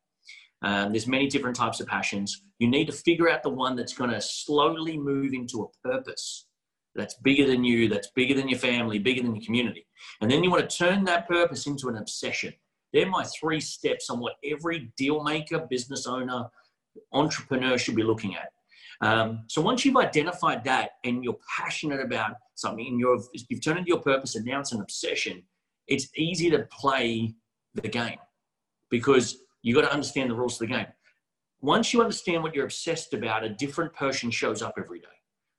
Um, 0.64 0.92
there's 0.92 1.06
many 1.06 1.28
different 1.28 1.56
types 1.56 1.80
of 1.80 1.86
passions. 1.86 2.42
You 2.58 2.68
need 2.68 2.86
to 2.86 2.92
figure 2.92 3.28
out 3.28 3.42
the 3.42 3.48
one 3.48 3.74
that's 3.74 3.94
going 3.94 4.10
to 4.10 4.20
slowly 4.20 4.96
move 4.96 5.32
into 5.32 5.62
a 5.62 5.88
purpose 5.88 6.46
that's 6.94 7.14
bigger 7.14 7.46
than 7.46 7.64
you, 7.64 7.88
that's 7.88 8.10
bigger 8.10 8.34
than 8.34 8.48
your 8.48 8.58
family, 8.58 8.98
bigger 8.98 9.22
than 9.22 9.34
your 9.34 9.44
community. 9.44 9.86
And 10.20 10.30
then 10.30 10.44
you 10.44 10.50
want 10.50 10.68
to 10.68 10.76
turn 10.76 11.04
that 11.04 11.28
purpose 11.28 11.66
into 11.66 11.88
an 11.88 11.96
obsession. 11.96 12.52
They're 12.92 13.08
my 13.08 13.24
three 13.24 13.60
steps 13.60 14.10
on 14.10 14.20
what 14.20 14.34
every 14.44 14.92
deal 14.96 15.22
maker, 15.22 15.66
business 15.70 16.06
owner, 16.06 16.44
entrepreneur 17.12 17.78
should 17.78 17.96
be 17.96 18.02
looking 18.02 18.36
at. 18.36 18.50
Um, 19.00 19.44
so 19.48 19.60
once 19.60 19.84
you've 19.84 19.96
identified 19.96 20.62
that 20.64 20.90
and 21.04 21.24
you're 21.24 21.38
passionate 21.58 22.00
about 22.00 22.36
something 22.54 22.86
and 22.86 23.00
you've, 23.00 23.26
you've 23.48 23.62
turned 23.62 23.78
into 23.78 23.88
your 23.88 24.00
purpose 24.00 24.36
and 24.36 24.44
now 24.44 24.60
it's 24.60 24.72
an 24.72 24.80
obsession, 24.80 25.42
it's 25.88 26.08
easy 26.16 26.50
to 26.50 26.68
play 26.70 27.34
the 27.74 27.88
game 27.88 28.18
because 28.90 29.38
you 29.62 29.74
got 29.74 29.82
to 29.82 29.92
understand 29.92 30.30
the 30.30 30.34
rules 30.34 30.60
of 30.60 30.68
the 30.68 30.74
game. 30.74 30.86
Once 31.62 31.92
you 31.92 32.00
understand 32.00 32.42
what 32.42 32.54
you're 32.54 32.64
obsessed 32.64 33.14
about, 33.14 33.44
a 33.44 33.48
different 33.48 33.92
person 33.94 34.30
shows 34.30 34.62
up 34.62 34.74
every 34.76 35.00
day. 35.00 35.06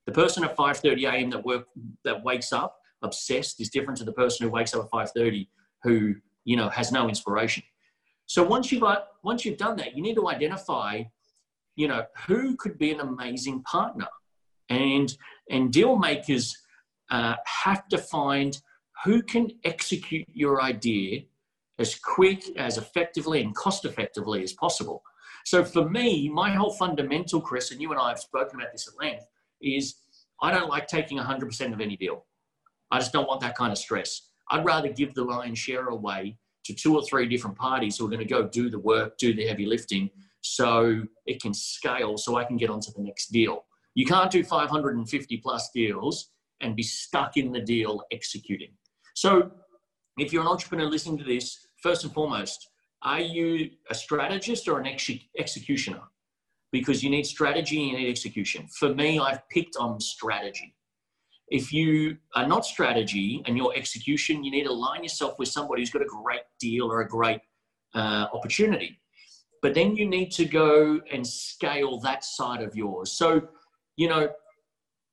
The 0.06 0.12
person 0.12 0.44
at 0.44 0.56
5:30 0.56 1.10
a.m. 1.10 1.30
that 1.30 1.44
work 1.44 1.66
that 2.04 2.22
wakes 2.24 2.52
up 2.52 2.78
obsessed 3.02 3.60
is 3.60 3.70
different 3.70 3.98
to 3.98 4.04
the 4.04 4.12
person 4.12 4.46
who 4.46 4.52
wakes 4.52 4.74
up 4.74 4.84
at 4.84 4.90
5:30 4.90 5.48
who 5.82 6.14
you 6.44 6.56
know 6.56 6.68
has 6.68 6.92
no 6.92 7.08
inspiration. 7.08 7.62
So 8.26 8.42
once 8.42 8.72
you've 8.72 8.84
once 9.22 9.44
you've 9.44 9.58
done 9.58 9.76
that, 9.76 9.96
you 9.96 10.02
need 10.02 10.16
to 10.16 10.28
identify, 10.28 11.02
you 11.76 11.88
know, 11.88 12.04
who 12.26 12.56
could 12.56 12.78
be 12.78 12.90
an 12.90 13.00
amazing 13.00 13.62
partner, 13.62 14.08
and 14.68 15.14
and 15.50 15.72
deal 15.72 15.96
makers 15.96 16.56
uh, 17.10 17.34
have 17.46 17.88
to 17.88 17.98
find 17.98 18.58
who 19.04 19.22
can 19.22 19.50
execute 19.64 20.26
your 20.32 20.62
idea 20.62 21.22
as 21.78 21.94
quick, 21.96 22.56
as 22.56 22.78
effectively, 22.78 23.42
and 23.42 23.54
cost 23.54 23.84
effectively 23.84 24.42
as 24.42 24.52
possible. 24.52 25.02
So 25.44 25.64
for 25.64 25.88
me, 25.88 26.30
my 26.30 26.50
whole 26.50 26.72
fundamental, 26.72 27.40
Chris, 27.40 27.70
and 27.70 27.80
you 27.80 27.90
and 27.90 28.00
I 28.00 28.08
have 28.08 28.18
spoken 28.18 28.60
about 28.60 28.72
this 28.72 28.88
at 28.88 28.98
length, 28.98 29.26
is 29.64 29.96
I 30.42 30.50
don't 30.50 30.68
like 30.68 30.86
taking 30.86 31.18
100% 31.18 31.72
of 31.72 31.80
any 31.80 31.96
deal. 31.96 32.26
I 32.90 32.98
just 32.98 33.12
don't 33.12 33.26
want 33.26 33.40
that 33.40 33.56
kind 33.56 33.72
of 33.72 33.78
stress. 33.78 34.28
I'd 34.50 34.64
rather 34.64 34.88
give 34.88 35.14
the 35.14 35.24
lion's 35.24 35.58
share 35.58 35.86
away 35.86 36.36
to 36.64 36.74
two 36.74 36.94
or 36.94 37.02
three 37.02 37.26
different 37.26 37.56
parties 37.56 37.96
who 37.96 38.06
are 38.06 38.10
going 38.10 38.20
to 38.20 38.24
go 38.24 38.48
do 38.48 38.70
the 38.70 38.78
work, 38.78 39.18
do 39.18 39.34
the 39.34 39.46
heavy 39.46 39.66
lifting, 39.66 40.10
so 40.40 41.02
it 41.26 41.40
can 41.40 41.54
scale, 41.54 42.16
so 42.16 42.36
I 42.36 42.44
can 42.44 42.56
get 42.56 42.70
onto 42.70 42.92
the 42.92 43.02
next 43.02 43.32
deal. 43.32 43.64
You 43.94 44.06
can't 44.06 44.30
do 44.30 44.44
550 44.44 45.36
plus 45.38 45.70
deals 45.74 46.30
and 46.60 46.76
be 46.76 46.82
stuck 46.82 47.36
in 47.36 47.52
the 47.52 47.60
deal 47.60 48.02
executing. 48.12 48.72
So, 49.14 49.50
if 50.18 50.32
you're 50.32 50.42
an 50.42 50.48
entrepreneur 50.48 50.86
listening 50.86 51.18
to 51.18 51.24
this, 51.24 51.66
first 51.82 52.04
and 52.04 52.12
foremost, 52.12 52.68
are 53.02 53.20
you 53.20 53.70
a 53.90 53.94
strategist 53.94 54.68
or 54.68 54.80
an 54.80 54.86
ex- 54.86 55.10
executioner? 55.38 56.02
Because 56.74 57.04
you 57.04 57.08
need 57.08 57.24
strategy 57.24 57.80
and 57.80 57.92
you 57.92 57.98
need 57.98 58.10
execution. 58.10 58.66
For 58.66 58.92
me, 58.92 59.20
I've 59.20 59.48
picked 59.48 59.76
on 59.76 60.00
strategy. 60.00 60.74
If 61.46 61.72
you 61.72 62.16
are 62.34 62.48
not 62.48 62.66
strategy 62.66 63.44
and 63.46 63.56
your 63.56 63.72
execution, 63.76 64.42
you 64.42 64.50
need 64.50 64.64
to 64.64 64.70
align 64.70 65.04
yourself 65.04 65.38
with 65.38 65.46
somebody 65.46 65.82
who's 65.82 65.90
got 65.90 66.02
a 66.02 66.06
great 66.22 66.42
deal 66.58 66.90
or 66.90 67.00
a 67.02 67.08
great 67.08 67.40
uh, 67.94 68.26
opportunity. 68.32 69.00
But 69.62 69.74
then 69.74 69.94
you 69.94 70.04
need 70.08 70.32
to 70.32 70.44
go 70.46 71.00
and 71.12 71.24
scale 71.24 72.00
that 72.00 72.24
side 72.24 72.60
of 72.60 72.74
yours. 72.74 73.12
So, 73.12 73.42
you 73.96 74.08
know, 74.08 74.30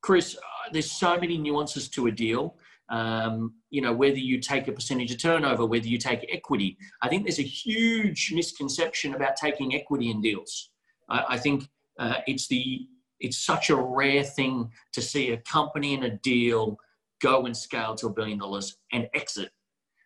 Chris, 0.02 0.36
uh, 0.36 0.69
there's 0.74 0.91
so 0.91 1.15
many 1.19 1.38
nuances 1.38 1.89
to 1.89 2.08
a 2.08 2.12
deal. 2.12 2.56
Um, 2.89 3.54
you 3.69 3.84
know, 3.84 3.93
whether 3.93 4.17
you 4.17 4.39
take 4.39 4.67
a 4.67 4.71
percentage 4.71 5.12
of 5.12 5.19
turnover, 5.19 5.67
whether 5.67 5.88
you 5.88 6.00
take 6.00 6.28
equity. 6.34 6.76
I 7.04 7.08
think 7.08 7.24
there's 7.24 7.39
a 7.39 7.43
huge 7.43 8.32
misconception 8.34 9.13
about 9.13 9.36
taking 9.36 9.76
equity 9.76 10.10
in 10.10 10.21
deals. 10.21 10.71
I, 11.12 11.36
I 11.36 11.38
think 11.38 11.67
uh, 12.00 12.15
it's 12.28 12.47
the 12.47 12.88
it's 13.19 13.38
such 13.38 13.69
a 13.69 13.76
rare 13.76 14.24
thing 14.24 14.71
to 14.93 15.02
see 15.02 15.32
a 15.32 15.38
company 15.38 15.93
in 15.93 16.04
a 16.04 16.17
deal 16.17 16.78
go 17.21 17.45
and 17.45 17.56
scale 17.56 17.93
to 17.93 18.08
a 18.08 18.10
billion 18.10 18.39
dollars 18.39 18.78
and 18.93 19.08
exit. 19.13 19.52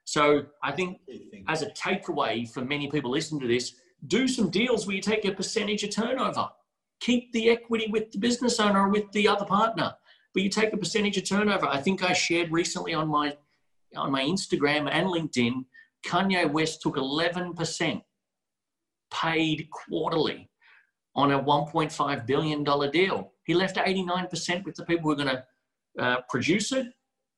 So 0.04 0.44
I 0.62 0.74
think 0.74 1.00
as 1.48 1.62
a 1.62 1.70
takeaway 1.72 2.52
for 2.52 2.66
many 2.66 2.90
people 2.92 3.10
listening 3.10 3.40
to 3.42 3.48
this, 3.48 3.76
do 4.08 4.28
some 4.28 4.50
deals 4.50 4.86
where 4.86 4.98
you 4.98 5.02
take 5.02 5.24
a 5.24 5.32
percentage 5.32 5.84
of 5.84 5.92
turnover. 5.92 6.50
Keep 7.00 7.32
the 7.32 7.50
equity 7.50 7.88
with 7.90 8.12
the 8.12 8.20
business 8.20 8.60
owner 8.60 8.88
or 8.88 8.90
with 8.90 9.10
the 9.14 9.28
other 9.28 9.46
partner, 9.46 9.94
but 10.34 10.44
you 10.44 10.50
take 10.50 10.74
a 10.74 10.78
percentage 10.78 11.18
of 11.18 11.24
turnover. 11.24 11.68
I 11.68 11.82
think 11.82 12.04
I 12.04 12.14
shared 12.14 12.52
recently 12.52 12.94
on 12.94 13.08
my 13.08 13.38
on 13.96 14.12
my 14.12 14.24
Instagram 14.24 14.90
and 14.92 15.08
LinkedIn, 15.08 15.64
Kanye 16.06 16.52
West 16.52 16.82
took 16.82 16.96
11% 16.98 18.02
paid 19.12 19.70
quarterly 19.72 20.50
on 21.16 21.32
a 21.32 21.42
$1.5 21.42 22.26
billion 22.26 22.64
deal. 22.92 23.32
He 23.46 23.54
left 23.54 23.78
89% 23.78 24.66
with 24.66 24.76
the 24.76 24.86
people 24.86 25.04
who 25.04 25.12
are 25.12 25.24
going 25.24 25.38
to 25.38 26.04
uh, 26.04 26.22
produce 26.30 26.72
it, 26.72 26.88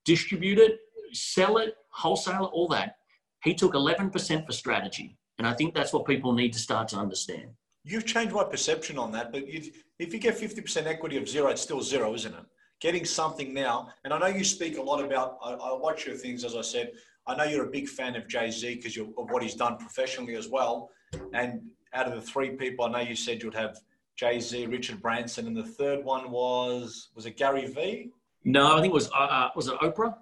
distribute 0.05 0.57
it, 0.57 0.79
sell 1.13 1.57
it, 1.57 1.75
wholesale 1.91 2.45
it, 2.45 2.49
all 2.53 2.67
that. 2.69 2.95
He 3.43 3.53
took 3.53 3.73
11% 3.73 4.45
for 4.45 4.51
strategy. 4.51 5.17
And 5.37 5.47
I 5.47 5.53
think 5.53 5.75
that's 5.75 5.93
what 5.93 6.05
people 6.05 6.33
need 6.33 6.53
to 6.53 6.59
start 6.59 6.87
to 6.89 6.97
understand. 6.97 7.51
You've 7.83 8.05
changed 8.05 8.33
my 8.33 8.43
perception 8.43 8.97
on 8.97 9.11
that, 9.11 9.31
but 9.31 9.43
if 9.45 10.13
you 10.13 10.19
get 10.19 10.37
50% 10.37 10.87
equity 10.87 11.17
of 11.17 11.29
zero, 11.29 11.47
it's 11.49 11.61
still 11.61 11.81
zero, 11.81 12.13
isn't 12.15 12.33
it? 12.33 12.45
Getting 12.81 13.05
something 13.05 13.53
now, 13.53 13.89
and 14.03 14.13
I 14.13 14.19
know 14.19 14.27
you 14.27 14.43
speak 14.43 14.77
a 14.77 14.81
lot 14.81 15.03
about, 15.03 15.37
I, 15.43 15.53
I 15.53 15.77
watch 15.77 16.05
your 16.05 16.15
things, 16.15 16.43
as 16.43 16.55
I 16.55 16.61
said. 16.61 16.91
I 17.25 17.35
know 17.35 17.43
you're 17.43 17.65
a 17.65 17.71
big 17.71 17.87
fan 17.87 18.15
of 18.15 18.27
Jay 18.27 18.51
Z 18.51 18.75
because 18.75 18.97
of 18.97 19.07
what 19.31 19.41
he's 19.41 19.55
done 19.55 19.77
professionally 19.77 20.35
as 20.35 20.47
well. 20.47 20.89
And 21.33 21.61
out 21.93 22.07
of 22.07 22.13
the 22.13 22.21
three 22.21 22.51
people, 22.51 22.85
I 22.85 22.91
know 22.91 22.99
you 22.99 23.15
said 23.15 23.41
you'd 23.41 23.53
have 23.53 23.79
Jay 24.15 24.39
Z, 24.39 24.65
Richard 24.67 25.01
Branson, 25.01 25.47
and 25.47 25.55
the 25.55 25.63
third 25.63 26.03
one 26.03 26.31
was 26.31 27.09
was 27.15 27.25
it 27.25 27.37
Gary 27.37 27.67
V? 27.67 28.11
No, 28.43 28.75
I 28.75 28.81
think 28.81 28.91
it 28.91 28.93
was 28.93 29.09
uh, 29.11 29.17
uh 29.19 29.49
was 29.55 29.67
it 29.67 29.79
Oprah? 29.79 30.15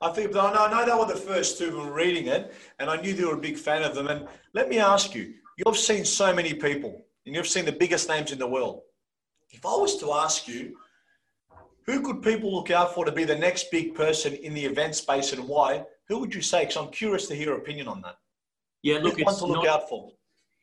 I 0.00 0.10
think 0.10 0.32
no, 0.32 0.52
no, 0.52 0.68
no. 0.70 0.86
They 0.86 0.92
were 0.92 1.12
the 1.12 1.20
first 1.20 1.58
two 1.58 1.76
were 1.76 1.92
reading 1.92 2.28
it, 2.28 2.54
and 2.78 2.88
I 2.88 3.00
knew 3.00 3.14
they 3.14 3.24
were 3.24 3.34
a 3.34 3.40
big 3.40 3.56
fan 3.56 3.82
of 3.82 3.94
them. 3.94 4.06
And 4.06 4.28
let 4.54 4.68
me 4.68 4.78
ask 4.78 5.14
you: 5.14 5.34
You've 5.56 5.76
seen 5.76 6.04
so 6.04 6.32
many 6.32 6.54
people, 6.54 7.04
and 7.26 7.34
you've 7.34 7.48
seen 7.48 7.64
the 7.64 7.72
biggest 7.72 8.08
names 8.08 8.30
in 8.30 8.38
the 8.38 8.46
world. 8.46 8.82
If 9.50 9.66
I 9.66 9.74
was 9.74 9.96
to 9.98 10.12
ask 10.12 10.46
you, 10.46 10.76
who 11.86 12.02
could 12.02 12.22
people 12.22 12.54
look 12.54 12.70
out 12.70 12.94
for 12.94 13.04
to 13.04 13.10
be 13.10 13.24
the 13.24 13.34
next 13.34 13.70
big 13.72 13.94
person 13.94 14.34
in 14.34 14.54
the 14.54 14.64
event 14.64 14.94
space, 14.94 15.32
and 15.32 15.48
why? 15.48 15.84
Who 16.08 16.20
would 16.20 16.34
you 16.34 16.42
say? 16.42 16.60
Because 16.60 16.76
I'm 16.76 16.90
curious 16.90 17.26
to 17.26 17.34
hear 17.34 17.46
your 17.48 17.58
opinion 17.58 17.88
on 17.88 18.00
that. 18.02 18.16
Yeah, 18.82 18.98
look, 18.98 19.18
it's 19.18 19.38
to 19.38 19.46
look 19.46 19.64
not, 19.64 19.66
out 19.66 19.88
for. 19.88 20.12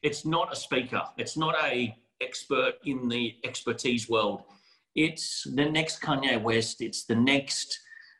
It's 0.05 0.23
not 0.23 0.53
a 0.53 0.55
speaker. 0.55 1.01
It's 1.17 1.35
not 1.35 1.55
a 1.63 1.97
expert 2.21 2.73
in 2.85 3.09
the 3.09 3.37
expertise 3.43 4.07
world. 4.07 4.43
It's 4.93 5.47
the 5.55 5.65
next 5.65 5.99
Kanye 5.99 6.39
West. 6.39 6.81
It's 6.81 7.05
the 7.05 7.15
next 7.15 7.79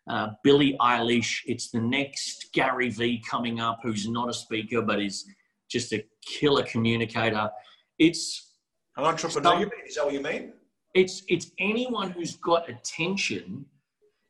uh, 0.10 0.30
Billie 0.44 0.76
Eilish. 0.82 1.42
It's 1.46 1.70
the 1.70 1.80
next 1.80 2.48
Gary 2.54 2.90
Vee 2.90 3.24
coming 3.30 3.60
up, 3.60 3.82
who's 3.84 4.10
not 4.10 4.30
a 4.30 4.34
speaker 4.34 4.82
but 4.82 5.00
is 5.00 5.26
just 5.70 5.94
a 5.94 6.04
killer 6.26 6.64
communicator. 6.64 7.52
It's 8.00 8.54
an 8.98 9.06
entrepreneur. 9.06 9.52
Some, 9.52 9.70
is 9.88 9.94
that 9.94 10.06
what 10.06 10.14
you 10.16 10.24
mean? 10.24 10.54
It's 10.96 11.22
it's 11.28 11.52
anyone 11.60 12.10
who's 12.10 12.36
got 12.38 12.68
attention 12.68 13.64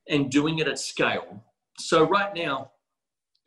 and 0.10 0.30
doing 0.30 0.60
it 0.60 0.68
at 0.68 0.78
scale. 0.78 1.42
So 1.80 2.04
right 2.04 2.36
now, 2.36 2.72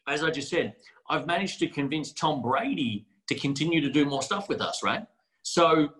as 0.07 0.25
I 0.25 0.31
just 0.31 0.49
said, 0.49 0.77
I've 1.11 1.27
managed 1.27 1.59
to 1.59 1.67
convince 1.69 2.15
Tom 2.15 2.41
Brady 2.41 3.05
to 3.29 3.35
continue 3.35 3.81
to 3.81 3.91
do 3.91 4.05
more 4.05 4.23
stuff 4.23 4.49
with 4.49 4.61
us. 4.61 4.83
Right. 4.83 5.05
So 5.43 5.91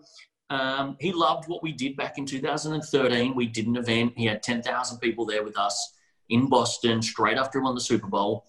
um, 0.49 0.97
he 0.99 1.11
loved 1.11 1.47
what 1.47 1.61
we 1.61 1.71
did 1.71 1.95
back 1.95 2.17
in 2.17 2.25
2013. 2.25 3.35
We 3.35 3.47
did 3.47 3.67
an 3.67 3.77
event. 3.77 4.13
He 4.15 4.25
had 4.25 4.41
10,000 4.41 4.99
people 4.99 5.25
there 5.25 5.43
with 5.43 5.57
us 5.57 5.93
in 6.29 6.47
Boston 6.47 7.01
straight 7.01 7.37
after 7.37 7.59
he 7.59 7.63
won 7.63 7.75
the 7.75 7.81
Super 7.81 8.07
Bowl. 8.07 8.45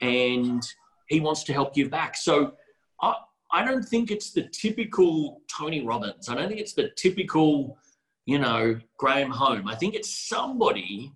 And 0.00 0.62
he 1.08 1.20
wants 1.20 1.44
to 1.44 1.52
help 1.52 1.74
give 1.74 1.90
back. 1.90 2.16
So 2.16 2.54
I, 3.00 3.14
I 3.50 3.64
don't 3.64 3.84
think 3.84 4.10
it's 4.10 4.32
the 4.32 4.48
typical 4.48 5.42
Tony 5.54 5.84
Robbins. 5.84 6.28
I 6.28 6.34
don't 6.34 6.48
think 6.48 6.60
it's 6.60 6.72
the 6.72 6.90
typical, 6.96 7.78
you 8.26 8.38
know, 8.38 8.78
Graham 8.98 9.30
Home. 9.30 9.68
I 9.68 9.74
think 9.74 9.94
it's 9.94 10.28
somebody 10.28 11.12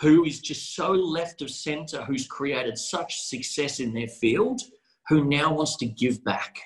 who 0.00 0.24
is 0.24 0.40
just 0.40 0.74
so 0.74 0.92
left 0.92 1.42
of 1.42 1.50
center, 1.50 2.02
who's 2.04 2.26
created 2.26 2.78
such 2.78 3.20
success 3.20 3.80
in 3.80 3.92
their 3.92 4.08
field, 4.08 4.62
who 5.08 5.24
now 5.24 5.52
wants 5.52 5.76
to 5.76 5.86
give 5.86 6.22
back 6.24 6.58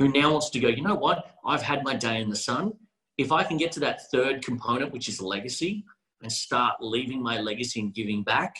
who 0.00 0.08
now 0.08 0.32
wants 0.32 0.48
to 0.48 0.58
go, 0.58 0.68
you 0.68 0.82
know 0.82 0.94
what? 0.94 1.36
I've 1.44 1.60
had 1.60 1.84
my 1.84 1.94
day 1.94 2.22
in 2.22 2.30
the 2.30 2.36
sun. 2.36 2.72
If 3.18 3.32
I 3.32 3.44
can 3.44 3.58
get 3.58 3.70
to 3.72 3.80
that 3.80 4.10
third 4.10 4.42
component, 4.42 4.94
which 4.94 5.10
is 5.10 5.20
legacy, 5.20 5.84
and 6.22 6.32
start 6.32 6.76
leaving 6.80 7.22
my 7.22 7.38
legacy 7.38 7.80
and 7.80 7.94
giving 7.94 8.24
back, 8.24 8.56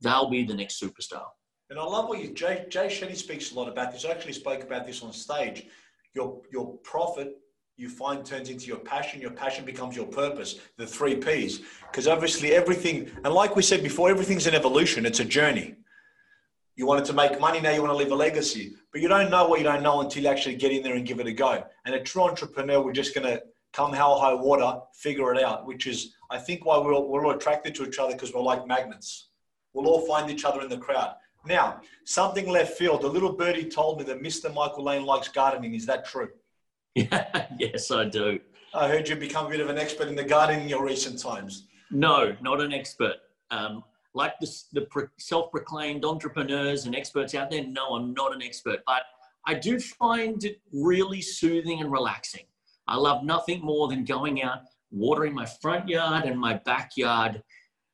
they'll 0.00 0.30
be 0.30 0.44
the 0.44 0.54
next 0.54 0.80
superstar. 0.80 1.24
And 1.68 1.80
I 1.80 1.84
love 1.84 2.08
what 2.08 2.20
you, 2.20 2.32
Jay, 2.32 2.66
Jay 2.68 2.86
Shetty 2.86 3.16
speaks 3.16 3.50
a 3.50 3.56
lot 3.56 3.68
about 3.68 3.90
this. 3.90 4.04
I 4.04 4.10
actually 4.10 4.34
spoke 4.34 4.62
about 4.62 4.86
this 4.86 5.02
on 5.02 5.12
stage. 5.12 5.66
Your, 6.14 6.40
your 6.52 6.76
profit 6.84 7.38
you 7.76 7.88
find 7.88 8.24
turns 8.24 8.50
into 8.50 8.66
your 8.66 8.78
passion, 8.78 9.20
your 9.20 9.32
passion 9.32 9.64
becomes 9.64 9.96
your 9.96 10.06
purpose, 10.06 10.60
the 10.78 10.86
three 10.86 11.16
P's. 11.16 11.60
Because 11.90 12.06
obviously 12.06 12.52
everything, 12.52 13.10
and 13.24 13.34
like 13.34 13.56
we 13.56 13.62
said 13.62 13.82
before, 13.82 14.10
everything's 14.10 14.46
an 14.46 14.54
evolution, 14.54 15.06
it's 15.06 15.18
a 15.18 15.24
journey. 15.24 15.74
You 16.76 16.86
wanted 16.86 17.04
to 17.06 17.12
make 17.12 17.40
money, 17.40 17.60
now 17.60 17.70
you 17.70 17.80
want 17.80 17.92
to 17.92 17.96
leave 17.96 18.10
a 18.10 18.16
legacy. 18.16 18.74
But 18.92 19.00
you 19.00 19.08
don't 19.08 19.30
know 19.30 19.46
what 19.46 19.60
you 19.60 19.64
don't 19.64 19.82
know 19.82 20.00
until 20.00 20.24
you 20.24 20.28
actually 20.28 20.56
get 20.56 20.72
in 20.72 20.82
there 20.82 20.94
and 20.94 21.06
give 21.06 21.20
it 21.20 21.26
a 21.26 21.32
go. 21.32 21.64
And 21.86 21.94
a 21.94 22.00
true 22.00 22.22
entrepreneur, 22.22 22.82
we're 22.82 22.92
just 22.92 23.14
going 23.14 23.26
to 23.26 23.42
come 23.72 23.92
hell 23.92 24.18
high 24.18 24.34
water, 24.34 24.80
figure 24.94 25.32
it 25.32 25.42
out, 25.42 25.66
which 25.66 25.86
is, 25.86 26.14
I 26.30 26.38
think, 26.38 26.64
why 26.64 26.78
we're 26.78 26.94
all, 26.94 27.08
we're 27.08 27.26
all 27.26 27.32
attracted 27.32 27.74
to 27.76 27.86
each 27.86 27.98
other 27.98 28.12
because 28.12 28.32
we're 28.32 28.42
like 28.42 28.66
magnets. 28.66 29.28
We'll 29.72 29.86
all 29.86 30.06
find 30.06 30.30
each 30.30 30.44
other 30.44 30.62
in 30.62 30.68
the 30.68 30.78
crowd. 30.78 31.14
Now, 31.46 31.80
something 32.04 32.48
left 32.48 32.76
field. 32.78 33.04
A 33.04 33.08
little 33.08 33.32
birdie 33.32 33.68
told 33.68 33.98
me 33.98 34.04
that 34.04 34.22
Mr. 34.22 34.52
Michael 34.52 34.84
Lane 34.84 35.04
likes 35.04 35.28
gardening. 35.28 35.74
Is 35.74 35.86
that 35.86 36.04
true? 36.04 36.30
Yeah, 36.94 37.46
yes, 37.58 37.90
I 37.90 38.04
do. 38.04 38.40
I 38.72 38.88
heard 38.88 39.08
you 39.08 39.16
become 39.16 39.46
a 39.46 39.50
bit 39.50 39.60
of 39.60 39.68
an 39.68 39.78
expert 39.78 40.08
in 40.08 40.16
the 40.16 40.24
garden 40.24 40.60
in 40.60 40.68
your 40.68 40.84
recent 40.84 41.20
times. 41.20 41.66
No, 41.90 42.34
not 42.40 42.60
an 42.60 42.72
expert. 42.72 43.16
Um, 43.50 43.84
like 44.14 44.38
the, 44.40 44.46
the 44.72 44.86
self-proclaimed 45.18 46.04
entrepreneurs 46.04 46.86
and 46.86 46.94
experts 46.94 47.34
out 47.34 47.50
there, 47.50 47.64
no, 47.64 47.94
I'm 47.96 48.14
not 48.14 48.34
an 48.34 48.42
expert, 48.42 48.80
but 48.86 49.02
I 49.46 49.54
do 49.54 49.78
find 49.78 50.42
it 50.44 50.60
really 50.72 51.20
soothing 51.20 51.80
and 51.80 51.90
relaxing. 51.92 52.44
I 52.86 52.96
love 52.96 53.24
nothing 53.24 53.60
more 53.60 53.88
than 53.88 54.04
going 54.04 54.42
out, 54.42 54.60
watering 54.90 55.34
my 55.34 55.46
front 55.46 55.88
yard 55.88 56.24
and 56.24 56.38
my 56.38 56.54
backyard 56.64 57.42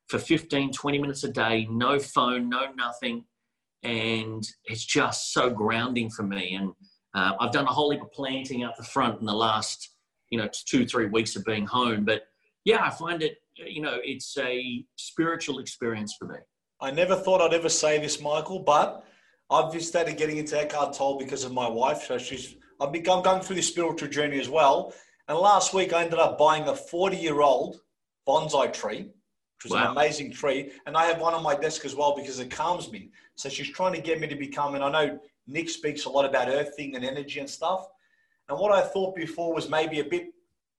for 0.09 0.19
15, 0.19 0.73
20 0.73 0.99
minutes 0.99 1.25
a 1.25 1.31
day, 1.31 1.67
no 1.71 1.99
phone, 1.99 2.49
no 2.49 2.73
nothing. 2.77 3.25
And 3.83 4.47
it's 4.65 4.85
just 4.85 5.33
so 5.33 5.49
grounding 5.49 6.11
for 6.11 6.25
me. 6.25 6.55
And 6.55 6.73
uh, 7.15 7.33
I've 7.41 7.53
done 7.53 7.65
a 7.67 7.73
whole 7.73 7.91
heap 7.91 8.03
of 8.03 8.13
planting 8.13 8.63
out 8.63 8.77
the 8.77 8.85
front 8.85 9.21
in 9.21 9.27
the 9.27 9.33
last, 9.33 9.91
you 10.31 10.39
know, 10.39 10.49
two, 10.53 10.85
three 10.85 11.07
weeks 11.07 11.35
of 11.37 11.45
being 11.45 11.67
home. 11.67 12.05
But 12.05 12.23
yeah, 12.65 12.85
I 12.85 12.91
find 12.91 13.23
it 13.23 13.39
you 13.67 13.83
know, 13.83 13.99
it's 14.03 14.37
a 14.39 14.85
spiritual 14.97 15.59
experience 15.59 16.15
for 16.19 16.27
me. 16.27 16.37
I 16.81 16.91
never 16.91 17.15
thought 17.15 17.41
I'd 17.41 17.55
ever 17.55 17.69
say 17.69 17.99
this, 17.99 18.21
Michael, 18.21 18.61
but 18.61 19.05
I've 19.51 19.73
just 19.73 19.89
started 19.89 20.17
getting 20.17 20.39
into 20.39 20.59
Eckhart 20.59 20.95
Tolle 20.95 21.19
because 21.19 21.45
of 21.45 21.53
my 21.53 21.69
wife. 21.69 22.05
So 22.05 22.19
she's, 22.19 22.57
I've 22.81 22.93
been 22.93 23.03
going 23.03 23.43
through 23.43 23.57
this 23.57 23.69
spiritual 23.69 24.09
journey 24.09 24.41
as 24.41 24.49
well. 24.49 24.95
And 25.29 25.37
last 25.37 25.75
week 25.75 25.93
I 25.93 26.03
ended 26.05 26.19
up 26.19 26.39
buying 26.39 26.69
a 26.69 26.75
40 26.75 27.17
year 27.17 27.41
old 27.41 27.81
bonsai 28.27 28.73
tree, 28.73 29.03
which 29.03 29.65
was 29.65 29.73
wow. 29.73 29.85
an 29.85 29.91
amazing 29.91 30.33
tree. 30.33 30.73
And 30.87 30.97
I 30.97 31.05
have 31.07 31.21
one 31.21 31.35
on 31.35 31.43
my 31.43 31.55
desk 31.55 31.85
as 31.85 31.95
well 31.95 32.17
because 32.17 32.39
it 32.39 32.51
calms 32.51 32.91
me. 32.91 33.11
So 33.35 33.49
she's 33.49 33.71
trying 33.71 33.95
to 33.95 34.01
get 34.01 34.21
me 34.21 34.29
to 34.29 34.37
become, 34.37 34.75
and 34.75 34.85
I 34.85 34.91
know 34.91 35.21
Nick 35.47 35.69
speaks 35.69 36.05
a 36.05 36.11
lot 36.11 36.25
about 36.25 36.49
earthing 36.49 36.95
and 36.97 37.05
energy 37.05 37.41
and 37.41 37.49
stuff. 37.49 37.87
And 38.49 38.59
what 38.59 38.73
I 38.73 38.83
thought 38.83 39.15
before 39.15 39.55
was 39.55 39.69
maybe 39.69 40.01
a 40.01 40.05
bit, 40.05 40.27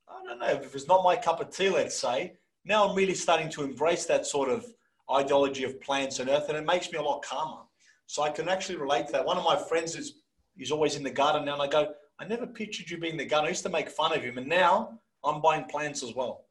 I 0.07 0.23
don't 0.25 0.39
know, 0.39 0.47
if 0.47 0.75
it's 0.75 0.87
not 0.87 1.03
my 1.03 1.15
cup 1.15 1.39
of 1.39 1.49
tea, 1.49 1.69
let's 1.69 1.99
say, 1.99 2.33
now 2.65 2.87
I'm 2.87 2.95
really 2.95 3.15
starting 3.15 3.49
to 3.49 3.63
embrace 3.63 4.05
that 4.05 4.25
sort 4.25 4.49
of 4.49 4.65
ideology 5.11 5.63
of 5.63 5.81
plants 5.81 6.19
and 6.19 6.29
earth, 6.29 6.49
and 6.49 6.57
it 6.57 6.65
makes 6.65 6.91
me 6.91 6.97
a 6.97 7.01
lot 7.01 7.23
calmer. 7.23 7.61
So 8.07 8.23
I 8.23 8.29
can 8.29 8.49
actually 8.49 8.77
relate 8.77 9.07
to 9.07 9.13
that. 9.13 9.25
One 9.25 9.37
of 9.37 9.43
my 9.43 9.57
friends 9.57 9.95
is 9.95 10.15
he's 10.55 10.71
always 10.71 10.95
in 10.95 11.03
the 11.03 11.11
garden 11.11 11.45
now, 11.45 11.53
and 11.53 11.61
I 11.61 11.67
go, 11.67 11.93
I 12.19 12.25
never 12.25 12.45
pictured 12.45 12.89
you 12.89 12.97
being 12.97 13.17
the 13.17 13.25
garden. 13.25 13.47
I 13.47 13.49
used 13.49 13.63
to 13.63 13.69
make 13.69 13.89
fun 13.89 14.15
of 14.15 14.21
him, 14.21 14.37
and 14.37 14.47
now 14.47 14.99
I'm 15.23 15.41
buying 15.41 15.65
plants 15.65 16.03
as 16.03 16.13
well. 16.13 16.45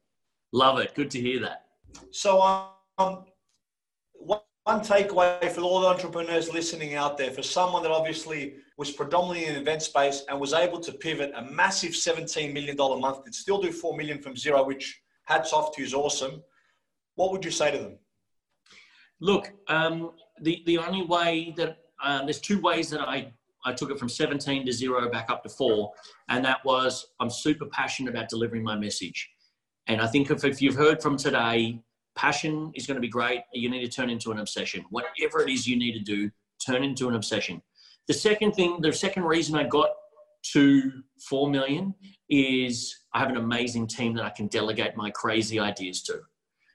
Love 0.53 0.79
it. 0.79 0.93
Good 0.95 1.09
to 1.11 1.21
hear 1.21 1.39
that. 1.41 1.65
So, 2.11 2.41
um, 2.97 3.25
one 4.63 4.81
takeaway 4.81 5.51
for 5.51 5.61
all 5.61 5.81
the 5.81 5.87
entrepreneurs 5.87 6.53
listening 6.53 6.95
out 6.95 7.17
there, 7.17 7.31
for 7.31 7.41
someone 7.41 7.81
that 7.83 7.91
obviously 7.91 8.55
was 8.77 8.91
predominantly 8.91 9.45
in 9.45 9.55
the 9.55 9.61
event 9.61 9.81
space 9.81 10.23
and 10.29 10.39
was 10.39 10.53
able 10.53 10.79
to 10.79 10.91
pivot 10.91 11.31
a 11.35 11.43
massive 11.43 11.91
$17 11.91 12.53
million 12.53 12.77
month, 12.77 13.23
did 13.23 13.33
still 13.33 13.59
do 13.59 13.71
4 13.71 13.97
million 13.97 14.21
from 14.21 14.35
zero, 14.37 14.63
which 14.63 15.00
hats 15.25 15.53
off 15.53 15.75
to 15.75 15.83
you 15.83 15.97
awesome. 15.97 16.43
What 17.15 17.31
would 17.31 17.45
you 17.45 17.51
say 17.51 17.71
to 17.71 17.77
them? 17.77 17.97
Look, 19.19 19.51
um, 19.67 20.11
the, 20.41 20.63
the 20.65 20.77
only 20.77 21.05
way 21.05 21.53
that 21.57 21.77
um, 22.03 22.25
there's 22.25 22.41
two 22.41 22.59
ways 22.59 22.89
that 22.89 23.01
I, 23.01 23.31
I 23.65 23.73
took 23.73 23.91
it 23.91 23.99
from 23.99 24.09
17 24.09 24.65
to 24.65 24.71
zero 24.71 25.09
back 25.09 25.29
up 25.29 25.43
to 25.43 25.49
four. 25.49 25.91
And 26.29 26.43
that 26.45 26.63
was 26.65 27.07
I'm 27.19 27.29
super 27.29 27.65
passionate 27.67 28.11
about 28.11 28.29
delivering 28.29 28.63
my 28.63 28.75
message. 28.75 29.29
And 29.87 30.01
I 30.01 30.07
think 30.07 30.31
if, 30.31 30.43
if 30.43 30.61
you've 30.61 30.75
heard 30.75 31.01
from 31.01 31.17
today, 31.17 31.79
passion 32.15 32.71
is 32.75 32.87
going 32.87 32.95
to 32.95 33.01
be 33.01 33.07
great. 33.07 33.41
You 33.53 33.69
need 33.69 33.85
to 33.85 33.91
turn 33.91 34.09
into 34.09 34.31
an 34.31 34.39
obsession. 34.39 34.85
Whatever 34.89 35.41
it 35.41 35.49
is 35.49 35.67
you 35.67 35.77
need 35.77 35.93
to 35.93 36.03
do, 36.03 36.31
turn 36.65 36.83
into 36.83 37.07
an 37.07 37.15
obsession. 37.15 37.61
The 38.07 38.13
second 38.13 38.53
thing, 38.53 38.79
the 38.81 38.91
second 38.91 39.23
reason 39.23 39.55
I 39.55 39.63
got 39.63 39.89
to 40.53 40.91
4 41.29 41.49
million 41.49 41.93
is 42.29 42.95
I 43.13 43.19
have 43.19 43.29
an 43.29 43.37
amazing 43.37 43.87
team 43.87 44.13
that 44.15 44.25
I 44.25 44.29
can 44.29 44.47
delegate 44.47 44.95
my 44.95 45.09
crazy 45.11 45.59
ideas 45.59 46.01
to. 46.03 46.21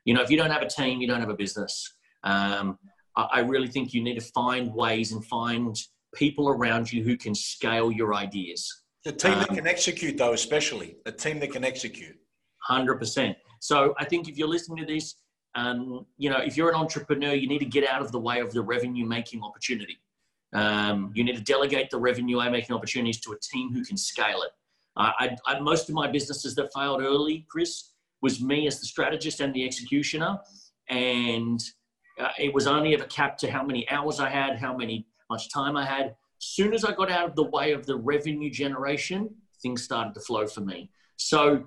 You 0.04 0.14
know, 0.14 0.22
if 0.22 0.30
you 0.30 0.36
don't 0.36 0.50
have 0.50 0.62
a 0.62 0.68
team, 0.68 1.00
you 1.00 1.08
don't 1.08 1.20
have 1.20 1.30
a 1.30 1.34
business. 1.34 1.94
Um, 2.22 2.78
I, 3.16 3.22
I 3.32 3.38
really 3.40 3.68
think 3.68 3.94
you 3.94 4.02
need 4.02 4.14
to 4.14 4.26
find 4.32 4.72
ways 4.74 5.12
and 5.12 5.24
find 5.24 5.76
people 6.14 6.48
around 6.48 6.92
you 6.92 7.02
who 7.02 7.16
can 7.16 7.34
scale 7.34 7.90
your 7.90 8.14
ideas. 8.14 8.82
The 9.04 9.12
team 9.12 9.32
um, 9.32 9.40
that 9.40 9.48
can 9.48 9.66
execute, 9.66 10.16
though, 10.16 10.32
especially 10.32 10.96
a 11.06 11.12
team 11.12 11.40
that 11.40 11.52
can 11.52 11.64
execute. 11.64 12.16
100%. 12.68 13.36
So 13.60 13.94
I 13.98 14.04
think 14.04 14.28
if 14.28 14.36
you're 14.36 14.48
listening 14.48 14.78
to 14.78 14.92
this, 14.92 15.16
um, 15.54 16.06
you 16.18 16.28
know, 16.28 16.38
if 16.38 16.56
you're 16.56 16.68
an 16.68 16.74
entrepreneur, 16.74 17.32
you 17.32 17.48
need 17.48 17.60
to 17.60 17.66
get 17.66 17.88
out 17.88 18.02
of 18.02 18.12
the 18.12 18.18
way 18.18 18.40
of 18.40 18.52
the 18.52 18.60
revenue 18.60 19.06
making 19.06 19.42
opportunity. 19.42 19.98
Um, 20.52 21.12
you 21.14 21.24
need 21.24 21.36
to 21.36 21.42
delegate 21.42 21.90
the 21.90 21.98
revenue 21.98 22.38
making 22.50 22.74
opportunities 22.74 23.20
to 23.22 23.32
a 23.32 23.38
team 23.40 23.72
who 23.72 23.84
can 23.84 23.96
scale 23.96 24.42
it. 24.42 24.50
I, 24.96 25.36
I, 25.46 25.60
most 25.60 25.88
of 25.88 25.94
my 25.94 26.10
businesses 26.10 26.54
that 26.54 26.72
failed 26.74 27.02
early, 27.02 27.46
Chris, 27.50 27.92
was 28.22 28.40
me 28.40 28.66
as 28.66 28.80
the 28.80 28.86
strategist 28.86 29.40
and 29.40 29.52
the 29.52 29.64
executioner, 29.64 30.38
and 30.88 31.60
uh, 32.18 32.30
it 32.38 32.52
was 32.54 32.66
only 32.66 32.94
ever 32.94 33.04
capped 33.04 33.40
to 33.40 33.50
how 33.50 33.62
many 33.62 33.88
hours 33.90 34.20
I 34.20 34.30
had, 34.30 34.58
how 34.58 34.76
many 34.76 35.06
much 35.30 35.50
time 35.50 35.76
I 35.76 35.84
had. 35.84 36.06
As 36.06 36.14
soon 36.46 36.72
as 36.72 36.84
I 36.84 36.92
got 36.94 37.10
out 37.10 37.28
of 37.28 37.36
the 37.36 37.44
way 37.44 37.72
of 37.72 37.84
the 37.84 37.96
revenue 37.96 38.50
generation, 38.50 39.28
things 39.62 39.82
started 39.82 40.14
to 40.14 40.20
flow 40.20 40.46
for 40.46 40.60
me. 40.60 40.90
So 41.16 41.64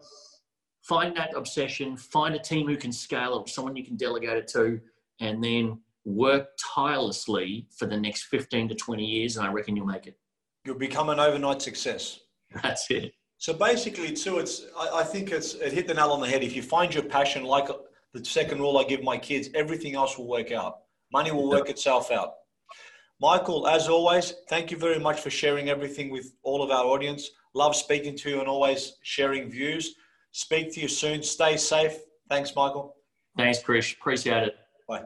find 0.83 1.15
that 1.17 1.35
obsession, 1.35 1.97
find 1.97 2.35
a 2.35 2.39
team 2.39 2.67
who 2.67 2.77
can 2.77 2.91
scale 2.91 3.39
it, 3.39 3.49
someone 3.49 3.75
you 3.75 3.83
can 3.83 3.95
delegate 3.95 4.37
it 4.37 4.47
to, 4.49 4.79
and 5.19 5.43
then 5.43 5.79
work 6.05 6.47
tirelessly 6.75 7.67
for 7.77 7.85
the 7.85 7.97
next 7.97 8.23
15 8.23 8.69
to 8.69 8.75
20 8.75 9.05
years, 9.05 9.37
and 9.37 9.45
I 9.45 9.51
reckon 9.51 9.75
you'll 9.75 9.85
make 9.85 10.07
it. 10.07 10.17
You'll 10.65 10.77
become 10.77 11.09
an 11.09 11.19
overnight 11.19 11.61
success. 11.61 12.19
That's 12.63 12.89
it. 12.89 13.13
So 13.39 13.53
basically, 13.53 14.13
too, 14.13 14.39
it's 14.39 14.65
I, 14.77 14.99
I 14.99 15.03
think 15.03 15.31
it's 15.31 15.55
it 15.55 15.73
hit 15.73 15.87
the 15.87 15.93
nail 15.93 16.11
on 16.11 16.19
the 16.21 16.27
head. 16.27 16.43
If 16.43 16.55
you 16.55 16.61
find 16.61 16.93
your 16.93 17.03
passion, 17.03 17.43
like 17.43 17.67
the 18.13 18.23
second 18.23 18.59
rule 18.59 18.77
I 18.77 18.83
give 18.83 19.01
my 19.01 19.17
kids, 19.17 19.49
everything 19.55 19.95
else 19.95 20.17
will 20.17 20.27
work 20.27 20.51
out. 20.51 20.79
Money 21.11 21.31
will 21.31 21.49
work 21.49 21.69
itself 21.69 22.11
out. 22.11 22.33
Michael, 23.21 23.67
as 23.67 23.87
always, 23.87 24.33
thank 24.49 24.71
you 24.71 24.77
very 24.77 24.99
much 24.99 25.19
for 25.19 25.29
sharing 25.29 25.69
everything 25.69 26.09
with 26.09 26.33
all 26.43 26.61
of 26.61 26.69
our 26.69 26.85
audience. 26.85 27.31
Love 27.53 27.75
speaking 27.75 28.15
to 28.17 28.29
you 28.29 28.39
and 28.39 28.47
always 28.47 28.97
sharing 29.03 29.49
views. 29.49 29.95
Speak 30.31 30.73
to 30.73 30.81
you 30.81 30.87
soon. 30.87 31.23
Stay 31.23 31.57
safe. 31.57 31.97
Thanks, 32.29 32.55
Michael. 32.55 32.95
Thanks, 33.35 33.61
Chris. 33.63 33.93
Appreciate 33.93 34.43
it. 34.43 34.55
Bye. 34.87 35.03